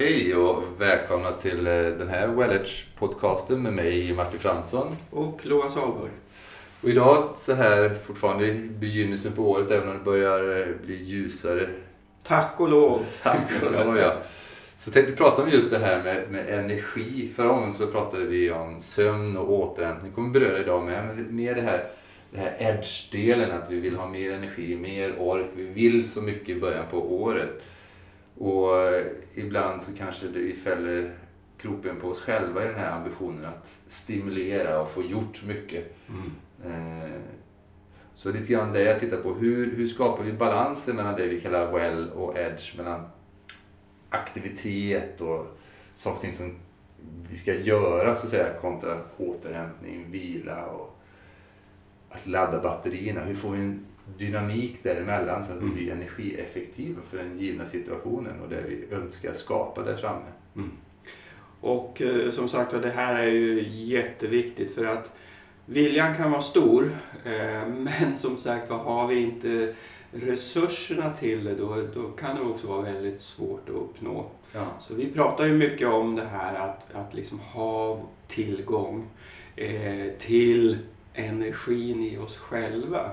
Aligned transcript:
Hej 0.00 0.34
och 0.34 0.62
välkomna 0.78 1.32
till 1.32 1.66
eh, 1.66 1.72
den 1.72 2.08
här 2.08 2.28
Wellage-podcasten 2.28 3.56
med 3.56 3.72
mig 3.72 4.12
Martin 4.12 4.38
Fransson. 4.38 4.96
Och 5.10 5.46
Loa 5.46 5.70
Salborg. 5.70 6.10
Och 6.82 6.88
idag 6.88 7.32
så 7.36 7.54
här 7.54 7.94
fortfarande 8.04 8.46
i 8.46 8.54
begynnelsen 8.54 9.32
på 9.32 9.50
året 9.50 9.70
även 9.70 9.88
om 9.88 9.98
det 9.98 10.04
börjar 10.04 10.58
eh, 10.58 10.74
bli 10.86 11.04
ljusare. 11.04 11.68
Tack 12.22 12.60
och 12.60 12.68
lov. 12.68 13.06
Tack 13.22 13.62
och 13.62 13.72
lov 13.72 13.96
ja. 13.96 14.16
Så 14.76 14.90
tänkte 14.90 15.12
vi 15.12 15.18
prata 15.18 15.42
om 15.42 15.50
just 15.50 15.70
det 15.70 15.78
här 15.78 16.02
med, 16.02 16.30
med 16.30 16.48
energi. 16.58 17.30
Förra 17.36 17.48
gången 17.48 17.72
så 17.72 17.86
pratade 17.86 18.24
vi 18.24 18.50
om 18.50 18.82
sömn 18.82 19.36
och 19.36 19.52
återhämtning. 19.52 20.10
Det 20.10 20.14
kommer 20.14 20.32
vi 20.32 20.40
beröra 20.40 20.58
idag 20.58 20.84
med. 20.84 21.06
Men 21.06 21.36
mer 21.36 21.54
det 21.54 21.62
här, 21.62 21.84
det 22.30 22.38
här 22.38 22.56
edge-delen. 22.58 23.52
Att 23.52 23.70
vi 23.70 23.80
vill 23.80 23.96
ha 23.96 24.08
mer 24.08 24.32
energi, 24.32 24.76
mer 24.76 25.14
ork. 25.18 25.46
Vi 25.54 25.66
vill 25.66 26.10
så 26.10 26.22
mycket 26.22 26.48
i 26.48 26.60
början 26.60 26.84
på 26.90 27.22
året. 27.22 27.62
Och 28.38 28.82
eh, 28.82 29.06
ibland 29.34 29.82
så 29.82 29.96
kanske 29.96 30.26
vi 30.26 30.54
fäller 30.54 31.14
kroppen 31.58 31.96
på 32.00 32.08
oss 32.08 32.22
själva 32.22 32.64
i 32.64 32.66
den 32.66 32.78
här 32.78 32.90
ambitionen 32.90 33.44
att 33.44 33.80
stimulera 33.88 34.80
och 34.80 34.90
få 34.90 35.02
gjort 35.02 35.42
mycket. 35.44 35.96
Mm. 36.08 36.32
Eh, 37.04 37.20
Så 38.14 38.32
lite 38.32 38.52
grann 38.52 38.72
det 38.72 38.82
jag 38.82 39.00
tittar 39.00 39.16
på. 39.16 39.34
Hur, 39.34 39.76
hur 39.76 39.86
skapar 39.86 40.22
vi 40.24 40.32
balansen 40.32 40.96
mellan 40.96 41.16
det 41.16 41.26
vi 41.26 41.40
kallar 41.40 41.72
well 41.72 42.10
och 42.10 42.38
edge? 42.38 42.76
Mellan 42.76 43.00
aktivitet 44.08 45.20
och 45.20 45.46
saker 45.94 46.16
och 46.16 46.22
ting 46.22 46.32
som 46.32 46.54
vi 47.30 47.36
ska 47.36 47.54
göra 47.54 48.14
så 48.14 48.26
att 48.26 48.30
säga 48.30 48.58
kontra 48.60 48.98
återhämtning, 49.16 50.10
vila 50.10 50.66
och 50.66 50.98
att 52.10 52.26
ladda 52.26 52.62
batterierna. 52.62 53.24
Hur 53.24 53.34
får 53.34 53.50
vi 53.50 53.58
en 53.58 53.86
dynamik 54.16 54.82
däremellan 54.82 55.42
så 55.44 55.52
att 55.52 55.58
vi 55.58 55.62
Mm. 55.62 55.74
blir 55.74 55.92
energieffektiva 55.92 57.02
för 57.02 57.16
den 57.16 57.38
givna 57.38 57.64
situationen 57.64 58.40
och 58.42 58.48
det 58.48 58.62
vi 58.68 58.94
önskar 58.94 59.32
skapa 59.32 59.82
där 59.82 59.96
framme. 59.96 60.30
Och 61.60 62.02
eh, 62.02 62.30
som 62.30 62.48
sagt 62.48 62.70
det 62.82 62.90
här 62.90 63.14
är 63.14 63.26
ju 63.30 63.68
jätteviktigt 63.70 64.74
för 64.74 64.84
att 64.84 65.12
viljan 65.66 66.16
kan 66.16 66.30
vara 66.30 66.42
stor 66.42 66.90
eh, 67.24 67.66
men 67.68 68.16
som 68.16 68.36
sagt 68.36 68.70
var, 68.70 68.78
har 68.78 69.06
vi 69.06 69.20
inte 69.20 69.74
resurserna 70.12 71.10
till 71.10 71.44
det 71.44 71.54
då, 71.54 71.86
då 71.94 72.08
kan 72.08 72.36
det 72.36 72.42
också 72.42 72.66
vara 72.66 72.82
väldigt 72.82 73.22
svårt 73.22 73.68
att 73.68 73.74
uppnå. 73.74 74.30
Ja. 74.52 74.66
Så 74.80 74.94
vi 74.94 75.12
pratar 75.12 75.46
ju 75.46 75.52
mycket 75.52 75.88
om 75.88 76.14
det 76.16 76.24
här 76.24 76.54
att, 76.68 76.94
att 76.94 77.14
liksom 77.14 77.38
ha 77.38 78.00
tillgång 78.28 79.06
eh, 79.56 80.12
till 80.18 80.78
energin 81.14 82.04
i 82.04 82.18
oss 82.18 82.38
själva. 82.38 83.10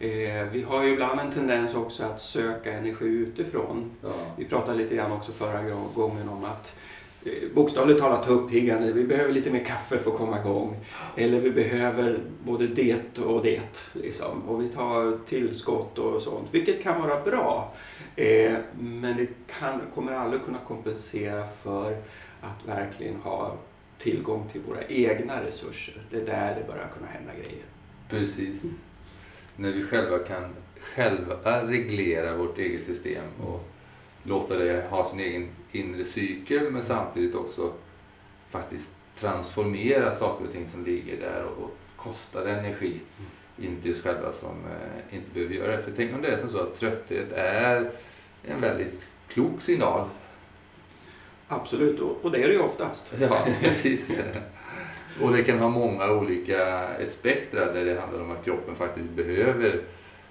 Eh, 0.00 0.44
vi 0.52 0.62
har 0.62 0.84
ju 0.84 0.92
ibland 0.92 1.20
en 1.20 1.30
tendens 1.30 1.74
också 1.74 2.04
att 2.04 2.20
söka 2.22 2.72
energi 2.72 3.06
utifrån. 3.06 3.90
Ja. 4.02 4.12
Vi 4.36 4.44
pratade 4.44 4.78
lite 4.78 4.94
grann 4.94 5.12
också 5.12 5.32
förra 5.32 5.62
gången 5.94 6.28
om 6.28 6.44
att 6.44 6.76
eh, 7.24 7.32
bokstavligt 7.54 8.00
talat 8.00 8.26
ta 8.26 8.30
uppiggande. 8.30 8.92
Vi 8.92 9.04
behöver 9.04 9.32
lite 9.32 9.50
mer 9.50 9.64
kaffe 9.64 9.98
för 9.98 10.10
att 10.10 10.16
komma 10.16 10.40
igång. 10.40 10.76
Eller 11.16 11.40
vi 11.40 11.50
behöver 11.50 12.20
både 12.44 12.66
det 12.66 13.18
och 13.18 13.42
det. 13.42 13.92
Liksom. 13.92 14.42
Och 14.48 14.62
vi 14.62 14.68
tar 14.68 15.18
tillskott 15.26 15.98
och 15.98 16.22
sånt, 16.22 16.48
vilket 16.50 16.82
kan 16.82 17.02
vara 17.02 17.20
bra. 17.20 17.74
Eh, 18.16 18.56
men 18.78 19.16
det 19.16 19.26
kan, 19.58 19.80
kommer 19.94 20.12
aldrig 20.12 20.44
kunna 20.44 20.58
kompensera 20.58 21.46
för 21.46 21.92
att 22.40 22.66
verkligen 22.66 23.16
ha 23.16 23.56
tillgång 23.98 24.48
till 24.52 24.60
våra 24.68 24.84
egna 24.84 25.44
resurser. 25.44 26.02
Det 26.10 26.16
är 26.16 26.26
där 26.26 26.54
det 26.54 26.72
börjar 26.72 26.88
kunna 26.98 27.06
hända 27.06 27.32
grejer. 27.32 27.64
Precis. 28.08 28.64
När 29.56 29.72
vi 29.72 29.82
själva 29.82 30.18
kan 30.18 30.54
själva 30.80 31.66
reglera 31.66 32.36
vårt 32.36 32.58
eget 32.58 32.82
system 32.82 33.24
och 33.44 33.68
låta 34.22 34.56
det 34.56 34.86
ha 34.90 35.10
sin 35.10 35.20
egen 35.20 35.48
inre 35.72 36.04
cykel 36.04 36.70
men 36.70 36.82
samtidigt 36.82 37.34
också 37.34 37.72
faktiskt 38.48 38.90
transformera 39.18 40.12
saker 40.12 40.46
och 40.46 40.52
ting 40.52 40.66
som 40.66 40.84
ligger 40.84 41.16
där 41.16 41.44
och, 41.44 41.64
och 41.64 41.76
kostar 41.96 42.46
energi. 42.46 43.00
Inte 43.58 43.88
just 43.88 44.02
själva 44.04 44.32
som 44.32 44.50
eh, 44.50 45.16
inte 45.16 45.30
behöver 45.34 45.54
göra 45.54 45.76
det. 45.76 45.82
För 45.82 45.92
tänk 45.96 46.14
om 46.14 46.22
det 46.22 46.28
är 46.28 46.36
som 46.36 46.48
så 46.48 46.60
att 46.60 46.74
trötthet 46.74 47.32
är 47.32 47.90
en 48.44 48.60
väldigt 48.60 49.08
klok 49.28 49.62
signal. 49.62 50.08
Absolut, 51.48 52.00
och 52.00 52.24
och 52.24 52.30
det 52.30 52.42
är 52.42 52.48
det 52.48 52.54
ju 52.54 52.60
oftast. 52.60 53.12
Ja, 53.20 53.46
precis. 53.60 54.12
Och 55.22 55.32
det 55.32 55.42
kan 55.42 55.58
ha 55.58 55.68
många 55.68 56.12
olika 56.12 56.88
spektrar 57.08 57.74
där 57.74 57.84
det 57.84 58.00
handlar 58.00 58.20
om 58.22 58.30
att 58.30 58.44
kroppen 58.44 58.74
faktiskt 58.74 59.10
behöver 59.10 59.80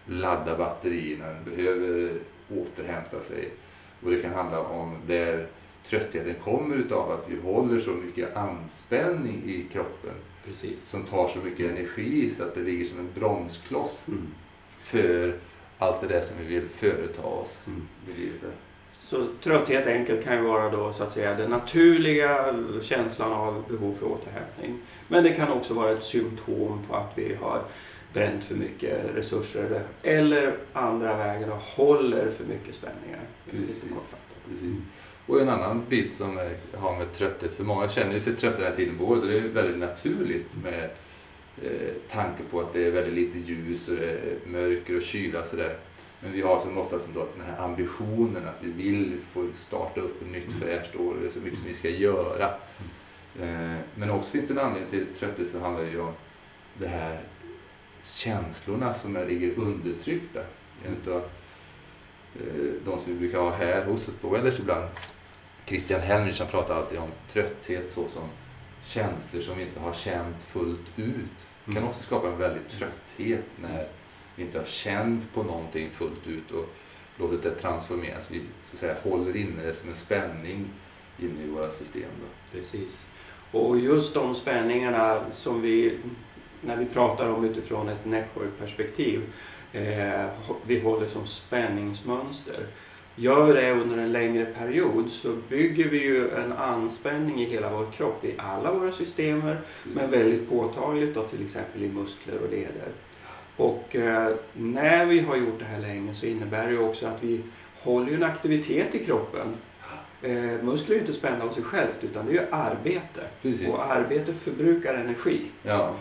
ladda 0.06 0.57
batterierna, 0.57 1.28
den 1.28 1.44
behöver 1.56 2.13
återhämta 2.50 3.22
sig. 3.22 3.50
Och 4.03 4.12
det 4.12 4.22
kan 4.22 4.34
handla 4.34 4.59
om 4.59 4.97
där 5.07 5.47
tröttheten 5.85 6.35
kommer 6.44 6.75
utav 6.75 7.12
att 7.12 7.29
vi 7.29 7.40
håller 7.41 7.79
så 7.79 7.91
mycket 7.91 8.35
anspänning 8.35 9.44
i 9.45 9.66
kroppen 9.73 10.13
Precis. 10.45 10.85
som 10.85 11.03
tar 11.03 11.28
så 11.28 11.40
mycket 11.40 11.72
energi 11.72 12.29
så 12.29 12.44
att 12.44 12.56
det 12.56 12.61
ligger 12.61 12.85
som 12.85 13.00
en 13.00 13.09
bromskloss 13.16 14.06
Mm. 14.07 14.28
för 14.79 15.35
allt 15.78 16.01
det 16.01 16.07
där 16.07 16.22
som 16.22 16.38
vi 16.40 16.46
vill 16.56 16.69
företa 16.69 17.22
oss 17.22 17.67
Mm. 17.67 17.88
i 18.07 18.22
livet. 18.22 18.53
Så 18.99 19.27
trötthet 19.43 19.87
enkelt 19.87 20.23
kan 20.23 20.35
ju 20.37 20.41
vara 20.41 20.69
då 20.69 20.93
så 20.93 21.03
att 21.03 21.11
säga 21.11 21.33
den 21.35 21.49
naturliga 21.49 22.55
känslan 22.81 23.33
av 23.33 23.63
behov 23.69 23.93
för 23.93 24.05
återhämtning. 24.05 24.79
Men 25.07 25.23
det 25.23 25.31
kan 25.31 25.51
också 25.51 25.73
vara 25.73 25.91
ett 25.91 26.03
symptom 26.03 26.81
på 26.89 26.95
att 26.95 27.11
vi 27.15 27.35
har 27.41 27.61
bränt 28.13 28.43
för 28.45 28.55
mycket 28.55 28.99
resurser 29.15 29.81
eller 30.03 30.55
andra 30.73 31.17
vägen 31.17 31.51
och 31.51 31.57
håller 31.61 32.29
för 32.29 32.43
mycket 32.45 32.75
spänningar. 32.75 33.19
Precis. 33.51 33.83
Precis. 34.49 34.77
Och 35.27 35.41
en 35.41 35.49
annan 35.49 35.83
bit 35.89 36.13
som 36.13 36.37
är- 36.37 36.77
har 36.77 36.97
med 36.97 37.13
trötthet, 37.13 37.51
för 37.55 37.63
många 37.63 37.89
känner 37.89 38.13
ju 38.13 38.19
sig 38.19 38.35
trötta 38.35 38.57
den 38.57 38.66
här 38.67 38.75
tiden 38.75 38.97
på 38.97 39.05
året 39.05 39.21
och 39.23 39.29
det 39.29 39.37
är 39.37 39.41
väldigt 39.41 39.77
naturligt 39.77 40.51
med 40.63 40.89
eh, 41.63 41.93
tanke 42.11 42.43
på 42.51 42.59
att 42.59 42.73
det 42.73 42.85
är 42.87 42.91
väldigt 42.91 43.13
lite 43.13 43.51
ljus 43.51 43.87
och 43.87 43.95
det 43.95 44.09
är 44.11 44.37
mörker 44.45 44.95
och 44.95 45.01
kyla 45.01 45.43
sådär. 45.43 45.75
Men 46.22 46.31
vi 46.31 46.41
har 46.41 46.59
som 46.59 46.78
oftast 46.78 47.07
ändå 47.07 47.28
den 47.38 47.46
här 47.46 47.63
ambitionen 47.66 48.47
att 48.47 48.56
vi 48.63 48.72
vill 48.72 49.19
få 49.31 49.47
starta 49.53 50.02
upp 50.02 50.22
ett 50.22 50.28
nytt 50.31 50.53
fräscht 50.53 50.96
år 50.96 51.13
och 51.13 51.19
det 51.19 51.25
är 51.25 51.30
så 51.30 51.40
mycket 51.40 51.59
som 51.59 51.68
vi 51.68 51.74
ska 51.74 51.90
göra. 51.90 52.46
Eh, 53.41 53.78
men 53.96 54.09
också 54.12 54.31
finns 54.31 54.47
det 54.47 54.53
en 54.53 54.59
anledning 54.59 54.90
till 54.90 55.06
trötthet 55.06 55.47
som 55.50 55.62
handlar 55.62 55.84
ju 55.84 56.00
om 56.02 56.13
det 56.78 56.88
här 56.88 57.19
känslorna 58.03 58.94
som 58.94 59.16
är, 59.16 59.25
ligger 59.25 59.59
undertryckta. 59.59 60.40
Utav 60.88 61.18
eh, 62.35 62.72
de 62.85 62.97
som 62.97 63.13
vi 63.13 63.19
brukar 63.19 63.40
ha 63.40 63.56
här 63.56 63.85
hos 63.85 64.08
oss 64.08 64.16
på 64.16 64.29
Wellers 64.29 64.59
ibland. 64.59 64.85
Christian 65.66 66.00
Helmich 66.02 66.40
han 66.40 66.47
pratar 66.47 66.75
alltid 66.75 67.00
om 67.00 67.09
trötthet 67.31 67.91
såsom 67.91 68.24
känslor 68.84 69.41
som 69.41 69.58
vi 69.58 69.63
inte 69.63 69.79
har 69.79 69.94
känt 69.94 70.44
fullt 70.44 70.90
ut. 70.96 71.52
Det 71.66 71.72
kan 71.74 71.78
Mm. 71.78 71.90
också 71.90 72.03
skapa 72.03 72.28
en 72.28 72.38
väldig 72.38 72.68
trötthet 72.69 73.46
när 73.62 73.88
inte 74.39 74.57
har 74.57 74.66
känt 74.66 75.33
på 75.33 75.44
någonting 75.44 75.89
fullt 75.89 76.27
ut 76.27 76.51
och 76.51 76.69
låtit 77.17 77.44
det 77.44 77.51
transformeras. 77.51 78.31
Vi 78.31 78.39
så 78.39 78.73
att 78.73 78.77
säga, 78.77 78.95
håller 79.03 79.35
inne 79.35 79.63
det 79.63 79.73
som 79.73 79.89
en 79.89 79.95
spänning 79.95 80.66
inne 81.19 81.44
i 81.44 81.47
våra 81.47 81.69
system. 81.69 82.09
Då. 82.22 82.57
Precis. 82.57 83.07
Och 83.51 83.79
just 83.79 84.13
de 84.13 84.35
spänningarna 84.35 85.22
som 85.31 85.61
vi, 85.61 85.99
när 86.61 86.78
vi 86.78 86.85
pratar 86.85 87.29
om 87.29 87.45
utifrån 87.45 87.89
ett 87.89 88.05
network-perspektiv, 88.05 89.22
eh, 89.73 90.25
vi 90.66 90.79
håller 90.79 91.07
som 91.07 91.28
spänningsmönster. 91.28 92.67
Gör 93.16 93.45
vi 93.45 93.53
det 93.53 93.72
under 93.72 93.97
en 93.97 94.11
längre 94.11 94.45
period 94.45 95.11
så 95.11 95.35
bygger 95.49 95.89
vi 95.89 96.03
ju 96.03 96.29
en 96.29 96.53
anspänning 96.53 97.41
i 97.41 97.45
hela 97.45 97.72
vår 97.72 97.85
kropp, 97.91 98.25
i 98.25 98.35
alla 98.38 98.73
våra 98.73 98.91
systemer, 98.91 99.61
men 99.83 100.11
väldigt 100.11 100.49
påtagligt 100.49 101.16
då 101.16 101.23
till 101.23 101.44
exempel 101.44 101.83
i 101.83 101.89
muskler 101.89 102.38
och 102.44 102.51
leder. 102.51 102.91
Och 103.59 103.96
eh, 103.96 104.31
när 104.53 105.06
vi 105.06 105.20
har 105.20 105.36
gjort 105.36 105.59
det 105.59 105.66
här 105.66 105.80
länge 105.80 106.16
så 106.16 106.25
innebär 106.25 106.72
det 106.72 106.78
också 106.78 107.08
att 107.08 107.24
vi 107.24 107.42
håller 107.81 108.14
en 108.14 108.24
aktivitet 108.24 108.96
i 108.96 109.06
kroppen. 109.06 109.56
Eh, 110.22 110.64
muskler 110.64 110.96
är 110.96 111.00
inte 111.00 111.14
spända 111.14 111.46
av 111.46 111.52
sig 111.52 111.64
självt 111.64 111.97
utan 112.02 112.26
det 112.26 112.32
är 112.32 112.34
ju 112.34 112.47
arbete. 112.52 113.22
Precis. 113.41 113.67
Och 113.67 113.91
arbete 113.91 114.34
förbrukar 114.34 114.94
energi. 114.94 115.41
Ja, 115.64 115.96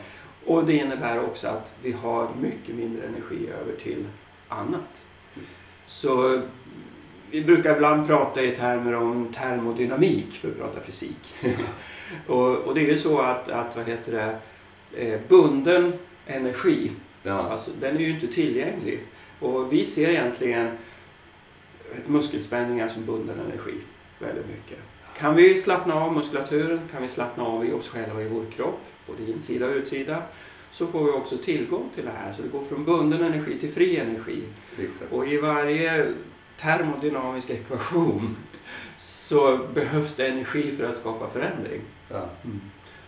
Och 0.47 0.67
det 0.67 0.73
innebär 0.73 1.25
också 1.25 1.49
att 1.49 1.75
vi 1.83 1.93
har 1.93 2.29
mycket 2.41 2.75
mindre 2.75 3.07
energi 3.07 3.49
över 3.63 3.77
till 3.83 4.07
annat. 4.49 5.03
precis. 5.35 5.63
Så 5.87 6.43
vi 7.31 7.45
brukar 7.45 7.77
ibland 7.77 8.07
prata 8.07 8.43
i 8.43 8.51
termer 8.51 8.95
om 8.95 9.33
termodynamik 9.33 10.33
för 10.33 10.49
att 10.49 10.59
prata 10.59 10.81
fysik. 10.81 11.35
och, 12.27 12.57
och 12.57 12.75
det 12.75 12.81
är 12.81 12.87
ju 12.87 12.99
så 12.99 13.19
att, 13.19 13.49
att 13.49 13.77
vad 13.77 13.89
heter 13.89 14.13
det, 14.13 14.39
eh, 15.05 15.21
bunden 15.29 15.93
energi, 16.27 16.91
Ja, 17.23 17.33
alltså, 17.33 17.71
den 17.81 17.97
är 17.97 18.01
ju 18.01 18.11
inte 18.11 18.27
tillgänglig. 18.27 19.01
Och 19.41 19.73
vi 19.73 19.85
ser 19.85 20.09
egentligen 20.09 20.71
muskelspänningar 22.07 22.89
som 22.89 23.07
bunden 23.07 23.41
energi 23.41 23.75
väldigt 24.19 24.47
mycket. 24.47 24.79
Kan 25.19 25.37
vi 25.37 25.57
slappna 25.57 25.95
av 25.95 26.15
muskulaturen, 26.15 26.81
kan 26.93 27.03
vi 27.03 27.09
slappna 27.09 27.45
av 27.45 27.67
i 27.67 27.73
oss 27.73 27.89
själva 27.89 28.23
i 28.23 28.29
vår 28.29 28.45
kropp, 28.57 28.81
både 29.07 29.31
insida 29.31 29.67
och 29.67 29.75
utsida, 29.75 30.23
så 30.71 30.87
får 30.87 31.05
vi 31.05 31.11
också 31.11 31.39
tillgång 31.39 31.91
till 31.95 32.05
det 32.05 32.11
här. 32.11 32.33
Så 32.33 32.43
det 32.43 32.49
går 32.49 32.63
från 32.63 32.85
bunden 32.85 33.23
energi 33.23 33.59
till 33.59 33.71
fri 33.71 33.97
energi. 33.97 34.43
exakt. 34.79 35.13
Och 35.13 35.29
i 35.29 35.37
varje 35.37 36.13
termodynamisk 36.57 37.51
ekvation 37.51 38.37
så 38.97 39.59
behövs 39.75 40.15
det 40.17 40.27
energi 40.27 40.73
för 40.73 40.85
att 40.85 40.97
skapa 40.97 41.31
förändring. 41.31 41.81
Ja. 42.09 42.29
Mm. 42.45 42.61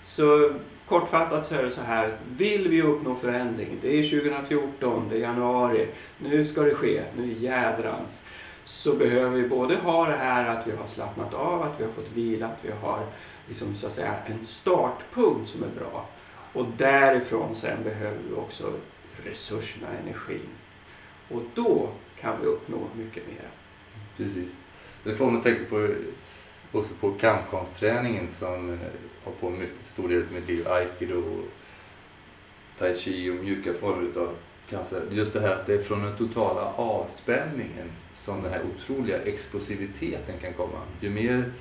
Så 0.03 0.53
kortfattat 0.91 1.47
så 1.47 1.55
är 1.55 1.63
det 1.63 1.71
så 1.71 1.81
här. 1.81 2.17
Vill 2.37 2.69
vi 2.69 2.83
uppnå 2.83 3.15
förändring, 3.15 3.79
det 3.83 3.99
är 3.99 4.03
2014, 4.03 5.09
det 5.11 5.17
är 5.17 5.21
januari, 5.21 5.89
nu 6.19 6.47
ska 6.47 6.63
det 6.63 6.75
ske, 6.75 7.03
nu 7.17 7.33
jädrans. 7.33 8.25
Så 8.65 8.97
behöver 8.97 9.37
vi 9.37 9.49
både 9.49 9.77
ha 9.77 10.07
det 10.07 10.17
här 10.17 10.49
att 10.49 10.67
vi 10.67 10.73
har 10.77 10.87
slappnat 10.87 11.35
av, 11.35 11.63
att 11.63 11.81
vi 11.81 11.85
har 11.85 11.91
fått 11.91 12.13
vila, 12.15 12.47
att 12.47 12.59
vi 12.63 12.73
har 12.83 13.07
liksom, 13.49 13.75
så 13.75 13.87
att 13.87 13.93
säga, 13.93 14.15
en 14.27 14.47
startpunkt 14.47 15.51
som 15.51 15.63
är 15.63 15.79
bra. 15.79 16.09
Och 16.53 16.67
därifrån 16.77 17.55
sen 17.55 17.85
behöver 17.85 18.19
vi 18.29 18.35
också 18.35 18.73
resurserna, 19.25 19.87
energin. 20.03 20.49
Och 21.29 21.43
då 21.55 21.89
kan 22.21 22.41
vi 22.41 22.47
uppnå 22.47 22.79
mycket 22.97 23.27
mer. 23.27 23.49
Precis. 24.17 24.57
Det 25.05 25.15
får 25.15 25.31
man 25.31 25.43
tänka 25.43 25.65
på 25.71 25.89
också 26.73 26.95
på 27.01 27.13
kampkonstträningen 27.13 28.29
som 28.29 28.73
eh, 28.73 28.79
har 29.25 29.33
på 29.33 29.51
mycket, 29.51 29.77
stor 29.85 30.09
del 30.09 30.23
av 30.23 30.33
mitt 30.33 30.49
liv. 30.49 30.69
Aikido, 30.69 31.23
tai 32.79 32.95
chi 32.95 33.31
och 33.31 33.45
mjuka 33.45 33.75
former 33.75 34.03
utav 34.03 34.29
cancer. 34.71 35.03
Just 35.11 35.33
det 35.33 35.41
här 35.41 35.51
att 35.51 35.67
det 35.67 35.75
är 35.75 35.79
från 35.79 36.03
den 36.03 36.17
totala 36.17 36.73
avspänningen 36.77 37.91
som 38.13 38.43
den 38.43 38.53
här 38.53 38.63
otroliga 38.63 39.23
explosiviteten 39.23 40.39
kan 40.43 40.53
komma. 40.53 40.79
Ju 41.01 41.11
mer 41.11 41.53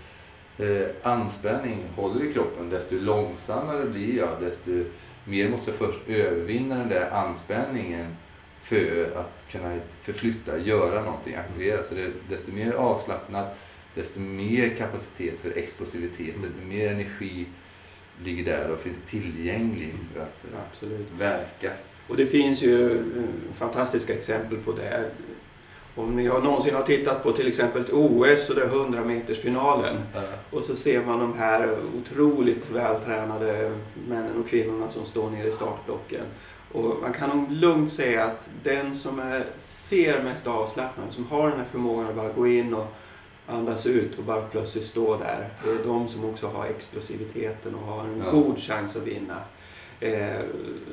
eh, 0.57 0.87
anspänning 1.03 1.83
håller 1.95 2.25
i 2.25 2.33
kroppen, 2.33 2.69
desto 2.69 2.95
långsammare 2.95 3.85
blir 3.85 4.17
jag, 4.17 4.41
desto 4.41 4.83
mer 5.25 5.49
måste 5.49 5.71
jag 5.71 5.77
först 5.77 5.99
övervinna 6.07 6.75
den 6.75 6.89
där 6.89 7.11
anspänningen 7.11 8.15
för 8.61 9.11
att 9.15 9.51
kunna 9.51 9.79
förflytta, 10.01 10.57
göra 10.57 11.03
någonting, 11.03 11.35
aktivera. 11.35 11.83
Så 11.83 11.95
det, 11.95 12.11
desto 12.29 12.51
mer 12.51 12.71
avslappnad, 12.71 13.47
desto 13.99 14.19
mer 14.19 14.69
kapacitet 14.77 15.41
för 15.41 15.57
explosivitet, 15.57 16.35
Mm. 16.35 16.41
desto 16.41 16.65
mer 16.67 16.87
energi 16.91 17.45
ligger 18.23 18.43
där 18.45 18.69
och 18.71 18.79
finns 18.79 19.01
tillgänglig 19.05 19.93
för 20.13 20.21
att 20.21 20.43
eh, 20.53 20.59
Absolut. 20.69 21.07
verka. 21.17 21.71
Och 22.07 22.17
det 22.17 22.25
finns 22.25 22.61
ju 22.63 22.91
eh, 22.97 23.53
fantastiska 23.53 24.13
exempel 24.13 24.57
på 24.57 24.71
det. 24.71 25.03
Om 25.95 26.15
ni 26.15 26.27
har 26.27 26.41
någonsin 26.41 26.75
har 26.75 26.83
tittat 26.83 27.23
på 27.23 27.31
till 27.31 27.47
exempel 27.47 27.81
ett 27.81 27.93
OS 27.93 28.49
och 28.49 28.55
det 28.55 28.61
är 28.61 28.65
100 28.67 29.03
metersfinalen 29.05 29.95
Ja, 30.15 30.21
och 30.51 30.63
så 30.63 30.75
ser 30.75 31.05
man 31.05 31.19
de 31.19 31.33
här 31.37 31.77
otroligt 31.99 32.69
vältränade 32.71 33.71
männen 34.07 34.35
och 34.43 34.47
kvinnorna 34.49 34.91
som 34.91 35.05
står 35.05 35.29
nere 35.29 35.47
i 35.49 35.51
startblocken. 35.51 36.23
Och 36.71 36.95
man 37.01 37.13
kan 37.13 37.29
nog 37.29 37.51
lugnt 37.51 37.91
säga 37.91 38.23
att 38.23 38.49
den 38.63 38.95
som 38.95 39.19
är, 39.19 39.45
ser 39.57 40.23
mest 40.23 40.47
avslappnad, 40.47 41.05
som 41.13 41.25
har 41.27 41.49
den 41.49 41.57
här 41.57 41.65
förmågan 41.65 42.07
att 42.09 42.15
bara 42.15 42.31
gå 42.33 42.47
in 42.47 42.73
och 42.73 42.87
andas 43.49 43.85
ut 43.85 44.17
och 44.17 44.23
bara 44.23 44.41
plötsligt 44.41 44.85
stå 44.85 45.17
där. 45.17 45.49
Det 45.63 45.69
är 45.69 45.83
de 45.83 46.07
som 46.07 46.25
också 46.25 46.47
har 46.47 46.65
explosiviteten 46.65 47.75
och 47.75 47.81
har 47.87 48.03
en 48.03 48.23
Ja. 48.25 48.31
god 48.31 48.59
chans 48.59 48.95
att 48.95 49.03
vinna 49.03 49.37
eh, 49.99 50.39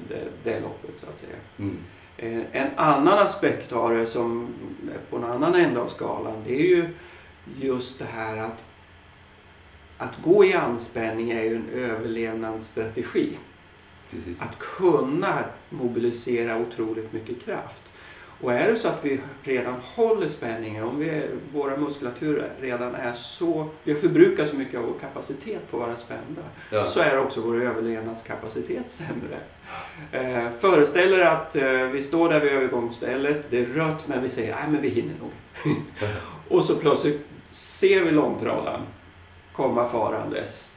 det, 0.08 0.24
det 0.44 0.60
loppet 0.60 0.98
så 0.98 1.06
att 1.06 1.18
säga. 1.18 1.36
Mm. 1.58 1.78
Eh, 2.16 2.42
En 2.52 2.68
annan 2.76 3.18
aspekt 3.18 3.72
av 3.72 3.90
det 3.90 4.06
som 4.06 4.54
är 4.94 5.10
på 5.10 5.16
en 5.16 5.24
annan 5.24 5.54
ända 5.54 5.80
av 5.80 5.88
skalan 5.88 6.42
det 6.44 6.54
är 6.60 6.66
ju 6.76 6.88
just 7.60 7.98
det 7.98 8.04
här 8.04 8.36
att 8.36 8.64
att 9.98 10.22
gå 10.22 10.44
i 10.44 10.54
anspänning 10.54 11.30
är 11.30 11.42
ju 11.42 11.56
en 11.56 11.68
överlevnadsstrategi. 11.74 13.36
Precis. 14.10 14.42
Att 14.42 14.58
kunna 14.58 15.44
mobilisera 15.70 16.58
otroligt 16.58 17.12
mycket 17.12 17.44
kraft. 17.44 17.82
Och 18.40 18.52
är 18.52 18.70
det 18.70 18.76
så 18.76 18.88
att 18.88 19.04
vi 19.04 19.20
redan 19.42 19.74
håller 19.96 20.28
spänningen, 20.28 20.84
om 20.84 20.98
vi, 20.98 21.22
våra 21.52 21.76
muskulatur 21.76 22.44
redan 22.60 22.94
är 22.94 23.12
så, 23.14 23.68
vi 23.84 23.92
har 23.92 23.98
förbrukat 23.98 24.48
så 24.48 24.56
mycket 24.56 24.80
av 24.80 24.86
vår 24.86 24.98
kapacitet 25.00 25.70
på 25.70 25.76
att 25.76 25.86
vara 25.86 25.96
spända, 25.96 26.42
Ja. 26.72 26.84
så 26.84 27.00
är 27.00 27.18
också 27.18 27.40
vår 27.40 27.62
överlevnadskapacitet 27.62 28.90
sämre. 28.90 29.38
Eh, 30.12 30.50
föreställ 30.50 31.12
er 31.12 31.20
att 31.20 31.56
eh, 31.56 31.72
vi 31.72 32.02
står 32.02 32.28
där 32.28 32.40
vid 32.40 32.52
övergångsstället, 32.52 33.50
det 33.50 33.58
är 33.58 33.64
rött 33.66 34.08
men 34.08 34.22
vi 34.22 34.28
säger 34.28 34.52
nej 34.54 34.64
men 34.68 34.82
vi 34.82 34.88
hinner 34.88 35.14
nog. 35.20 35.30
Och 36.48 36.64
så 36.64 36.76
plötsligt 36.76 37.20
ser 37.50 38.04
vi 38.04 38.10
långtradaren 38.10 38.80
komma 39.52 39.84
farandes. 39.88 40.72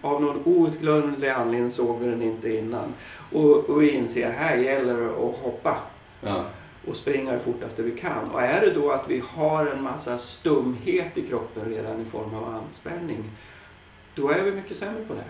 Av 0.00 0.22
någon 0.22 0.42
outgrundlig 0.44 1.28
anledning 1.28 1.70
såg 1.70 1.98
vi 2.00 2.10
den 2.10 2.22
inte 2.22 2.56
innan. 2.56 2.94
Och, 3.32 3.56
och 3.70 3.82
vi 3.82 3.90
inser 3.90 4.30
här 4.30 4.56
gäller 4.56 5.00
det 5.00 5.06
att 5.10 5.36
hoppa 5.36 5.76
Ja. 6.20 6.44
Och 6.86 6.96
springa 6.96 7.32
det 7.32 7.38
fortaste 7.38 7.82
vi 7.82 7.98
kan. 7.98 8.30
Och 8.30 8.42
är 8.42 8.60
det 8.60 8.70
då 8.70 8.90
att 8.90 9.08
vi 9.08 9.22
har 9.28 9.66
en 9.66 9.82
massa 9.82 10.18
stumhet 10.18 11.18
i 11.18 11.26
kroppen 11.28 11.64
redan 11.64 12.00
i 12.00 12.04
form 12.04 12.34
av 12.34 12.54
anspänning, 12.54 13.30
då 14.14 14.30
är 14.30 14.42
vi 14.42 14.52
mycket 14.52 14.76
sämre 14.76 15.04
på 15.04 15.14
det. 15.14 15.24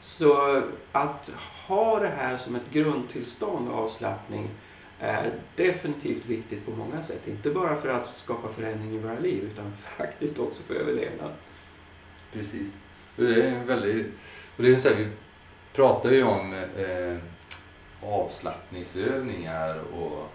Så 0.00 0.62
att 0.92 1.30
ha 1.68 1.98
det 1.98 2.08
här 2.08 2.36
som 2.36 2.54
ett 2.54 2.70
grundtillstånd 2.72 3.68
av 3.68 3.74
avslappning 3.74 4.50
är 4.98 5.32
definitivt 5.56 6.26
viktigt 6.26 6.66
på 6.66 6.70
många 6.70 7.02
sätt. 7.02 7.28
Inte 7.28 7.50
bara 7.50 7.76
för 7.76 7.88
att 7.88 8.16
skapa 8.16 8.48
förändring 8.48 8.94
i 8.94 8.98
våra 8.98 9.18
liv 9.18 9.44
utan 9.52 9.72
faktiskt 9.76 10.38
också 10.38 10.62
för 10.62 10.74
överlevnad. 10.74 11.30
Precis. 12.32 12.78
Och 13.16 13.22
det 13.22 13.42
är 13.42 13.64
väldigt... 13.64 14.06
Och 14.56 14.62
det 14.62 14.74
är 14.74 14.78
så 14.78 14.88
här, 14.88 14.96
vi 14.96 15.08
pratar 15.72 16.10
ju 16.10 16.22
om 16.22 16.54
eh, 16.54 17.18
avslappningsövningar 18.02 19.78
och 19.78 20.28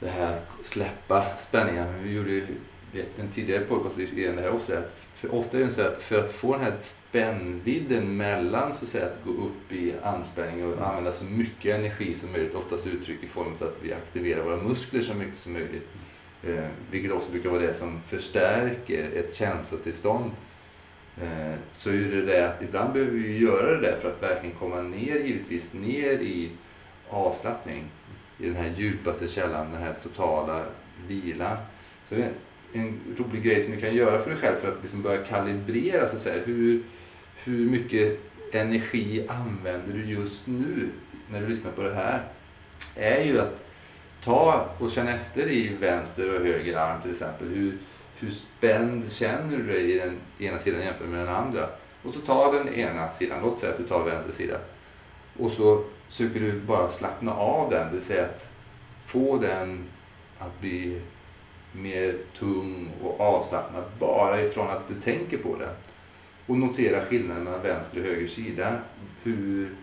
det 0.00 0.08
här 0.08 0.32
att 0.32 0.66
släppa 0.66 1.36
spänningar. 1.36 1.94
Vi 2.02 2.12
gjorde 2.12 2.30
ju 2.30 2.46
vet, 2.92 3.18
en 3.18 3.28
tidigare 3.28 3.64
podcast 3.64 3.98
i 3.98 4.26
det 4.26 4.42
här 4.42 4.50
också. 4.50 4.74
Att 4.74 5.06
för, 5.14 5.34
ofta 5.34 5.58
är 5.58 5.64
det 5.64 5.70
så 5.70 5.82
att 5.82 6.02
för 6.02 6.18
att 6.18 6.32
få 6.32 6.52
den 6.52 6.64
här 6.64 6.76
spännvidden 6.80 8.16
mellan 8.16 8.72
så 8.72 8.84
att, 8.84 8.88
säga, 8.88 9.06
att 9.06 9.24
gå 9.24 9.30
upp 9.30 9.72
i 9.72 9.94
anspänning 10.02 10.72
och 10.72 10.86
använda 10.88 11.12
så 11.12 11.24
mycket 11.24 11.76
energi 11.76 12.14
som 12.14 12.32
möjligt, 12.32 12.54
oftast 12.54 12.86
uttryck 12.86 13.22
i 13.22 13.26
form 13.26 13.46
av 13.60 13.68
att 13.68 13.76
vi 13.82 13.92
aktiverar 13.92 14.44
våra 14.44 14.56
muskler 14.56 15.00
så 15.00 15.14
mycket 15.14 15.38
som 15.38 15.52
möjligt. 15.52 15.88
Eh, 16.42 16.68
vilket 16.90 17.12
också 17.12 17.32
brukar 17.32 17.50
vara 17.50 17.60
det 17.60 17.74
som 17.74 18.00
förstärker 18.00 19.10
ett 19.16 19.34
känslotillstånd. 19.34 20.30
Eh, 21.22 21.54
så 21.72 21.90
är 21.90 21.94
det 21.94 22.22
det 22.22 22.48
att 22.48 22.62
ibland 22.62 22.92
behöver 22.92 23.12
vi 23.12 23.38
göra 23.38 23.70
det 23.70 23.80
där 23.80 23.96
för 23.96 24.10
att 24.10 24.22
verkligen 24.22 24.56
komma 24.56 24.82
ner, 24.82 25.16
givetvis, 25.16 25.72
ner 25.72 26.12
i 26.12 26.50
avslappning. 27.08 27.84
I 28.38 28.46
den 28.46 28.56
här 28.56 28.72
djupaste 28.76 29.28
källan, 29.28 29.72
den 29.72 29.82
här 29.82 29.94
totala 30.02 30.64
vilan. 31.06 31.56
Så 32.08 32.14
det 32.14 32.22
är 32.22 32.30
en 32.72 33.00
rolig 33.18 33.42
grej 33.42 33.60
som 33.60 33.74
du 33.74 33.80
kan 33.80 33.94
göra 33.94 34.18
för 34.18 34.30
dig 34.30 34.38
själv 34.38 34.56
för 34.56 34.68
att 34.68 34.80
liksom 34.80 35.02
börja 35.02 35.24
kalibrera 35.24 36.08
så 36.08 36.16
att 36.16 36.22
säga. 36.22 36.44
Hur, 36.44 36.82
hur 37.44 37.70
mycket 37.70 38.20
energi 38.52 39.26
använder 39.28 39.92
du 39.92 40.04
just 40.04 40.46
nu 40.46 40.88
när 41.30 41.40
du 41.40 41.46
lyssnar 41.46 41.72
på 41.72 41.82
det 41.82 41.94
här? 41.94 42.22
Är 42.96 43.24
ju 43.24 43.40
att 43.40 43.64
ta 44.24 44.68
och 44.78 44.90
känna 44.90 45.14
efter 45.14 45.48
i 45.48 45.76
vänster 45.80 46.34
och 46.34 46.46
höger 46.46 46.76
arm 46.76 47.02
till 47.02 47.10
exempel. 47.10 47.48
Hur, 47.48 47.78
hur 48.18 48.30
spänd 48.30 49.12
känner 49.12 49.56
du 49.56 49.66
dig 49.66 49.90
i 49.90 49.98
den 49.98 50.16
ena 50.38 50.58
sidan 50.58 50.80
jämfört 50.80 51.08
med 51.08 51.20
den 51.20 51.34
andra? 51.34 51.68
Och 52.02 52.14
så 52.14 52.20
ta 52.20 52.52
den 52.52 52.74
ena 52.74 53.10
sidan, 53.10 53.42
låt 53.42 53.58
säga 53.58 53.72
att 53.72 53.78
du 53.78 53.84
tar 53.84 54.04
vänster 54.04 54.32
sida. 54.32 54.58
Och 55.38 55.50
så 55.50 55.84
söker 56.08 56.40
du 56.40 56.60
bara 56.60 56.88
slappna 56.88 57.34
av 57.34 57.70
den, 57.70 57.86
det 57.86 57.92
vill 57.92 58.02
säga 58.02 58.24
att 58.24 58.52
få 59.04 59.36
den 59.36 59.84
att 60.38 60.60
bli 60.60 61.00
mer 61.72 62.16
tung 62.38 62.90
och 63.02 63.20
avslappnad 63.20 63.84
bara 63.98 64.42
ifrån 64.42 64.70
att 64.70 64.88
du 64.88 64.94
tänker 64.94 65.38
på 65.38 65.56
det. 65.56 65.70
Och 66.46 66.58
notera 66.58 67.04
skillnaden 67.04 67.44
mellan 67.44 67.62
vänster 67.62 68.00
och 68.00 68.06
höger 68.06 68.26
sida. 68.26 68.78
Hur, 69.22 69.76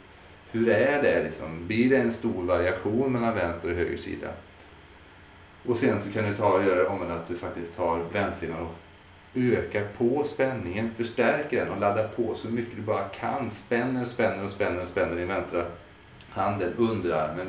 hur 0.52 0.70
är 0.70 1.04
det 1.04 1.24
liksom? 1.24 1.68
Blir 1.68 1.90
det 1.90 1.98
en 1.98 2.12
stor 2.12 2.44
variation 2.44 3.14
mellan 3.14 3.36
vänster 3.36 3.70
och 3.70 3.76
höger 3.76 3.98
sida? 3.98 4.28
Och 5.66 5.78
sen 5.78 6.00
så 6.00 6.12
kan 6.12 6.24
du 6.24 6.38
ta 6.38 6.54
och 6.54 6.64
göra 6.64 6.84
det 6.84 6.88
om 6.88 7.12
att 7.12 7.28
du 7.28 7.36
faktiskt 7.36 7.76
tar 7.76 8.06
vänstersidan 8.12 8.62
och 8.62 8.76
ökar 9.36 9.88
på 9.98 10.24
spänningen, 10.24 10.92
förstärker 10.96 11.66
den 11.66 11.70
och 11.70 11.80
laddar 11.80 12.08
på 12.08 12.36
så 12.36 12.48
mycket 12.48 12.76
du 12.76 12.82
bara 12.82 13.08
kan. 13.08 13.50
Spänner, 13.50 14.06
spänner 14.06 14.44
och 14.44 14.50
spänner 14.50 14.82
och 14.82 14.88
spänner 14.88 15.16
din 15.16 15.28
vänstra 15.28 15.66
handen, 16.30 16.74
underarmen, 16.78 17.48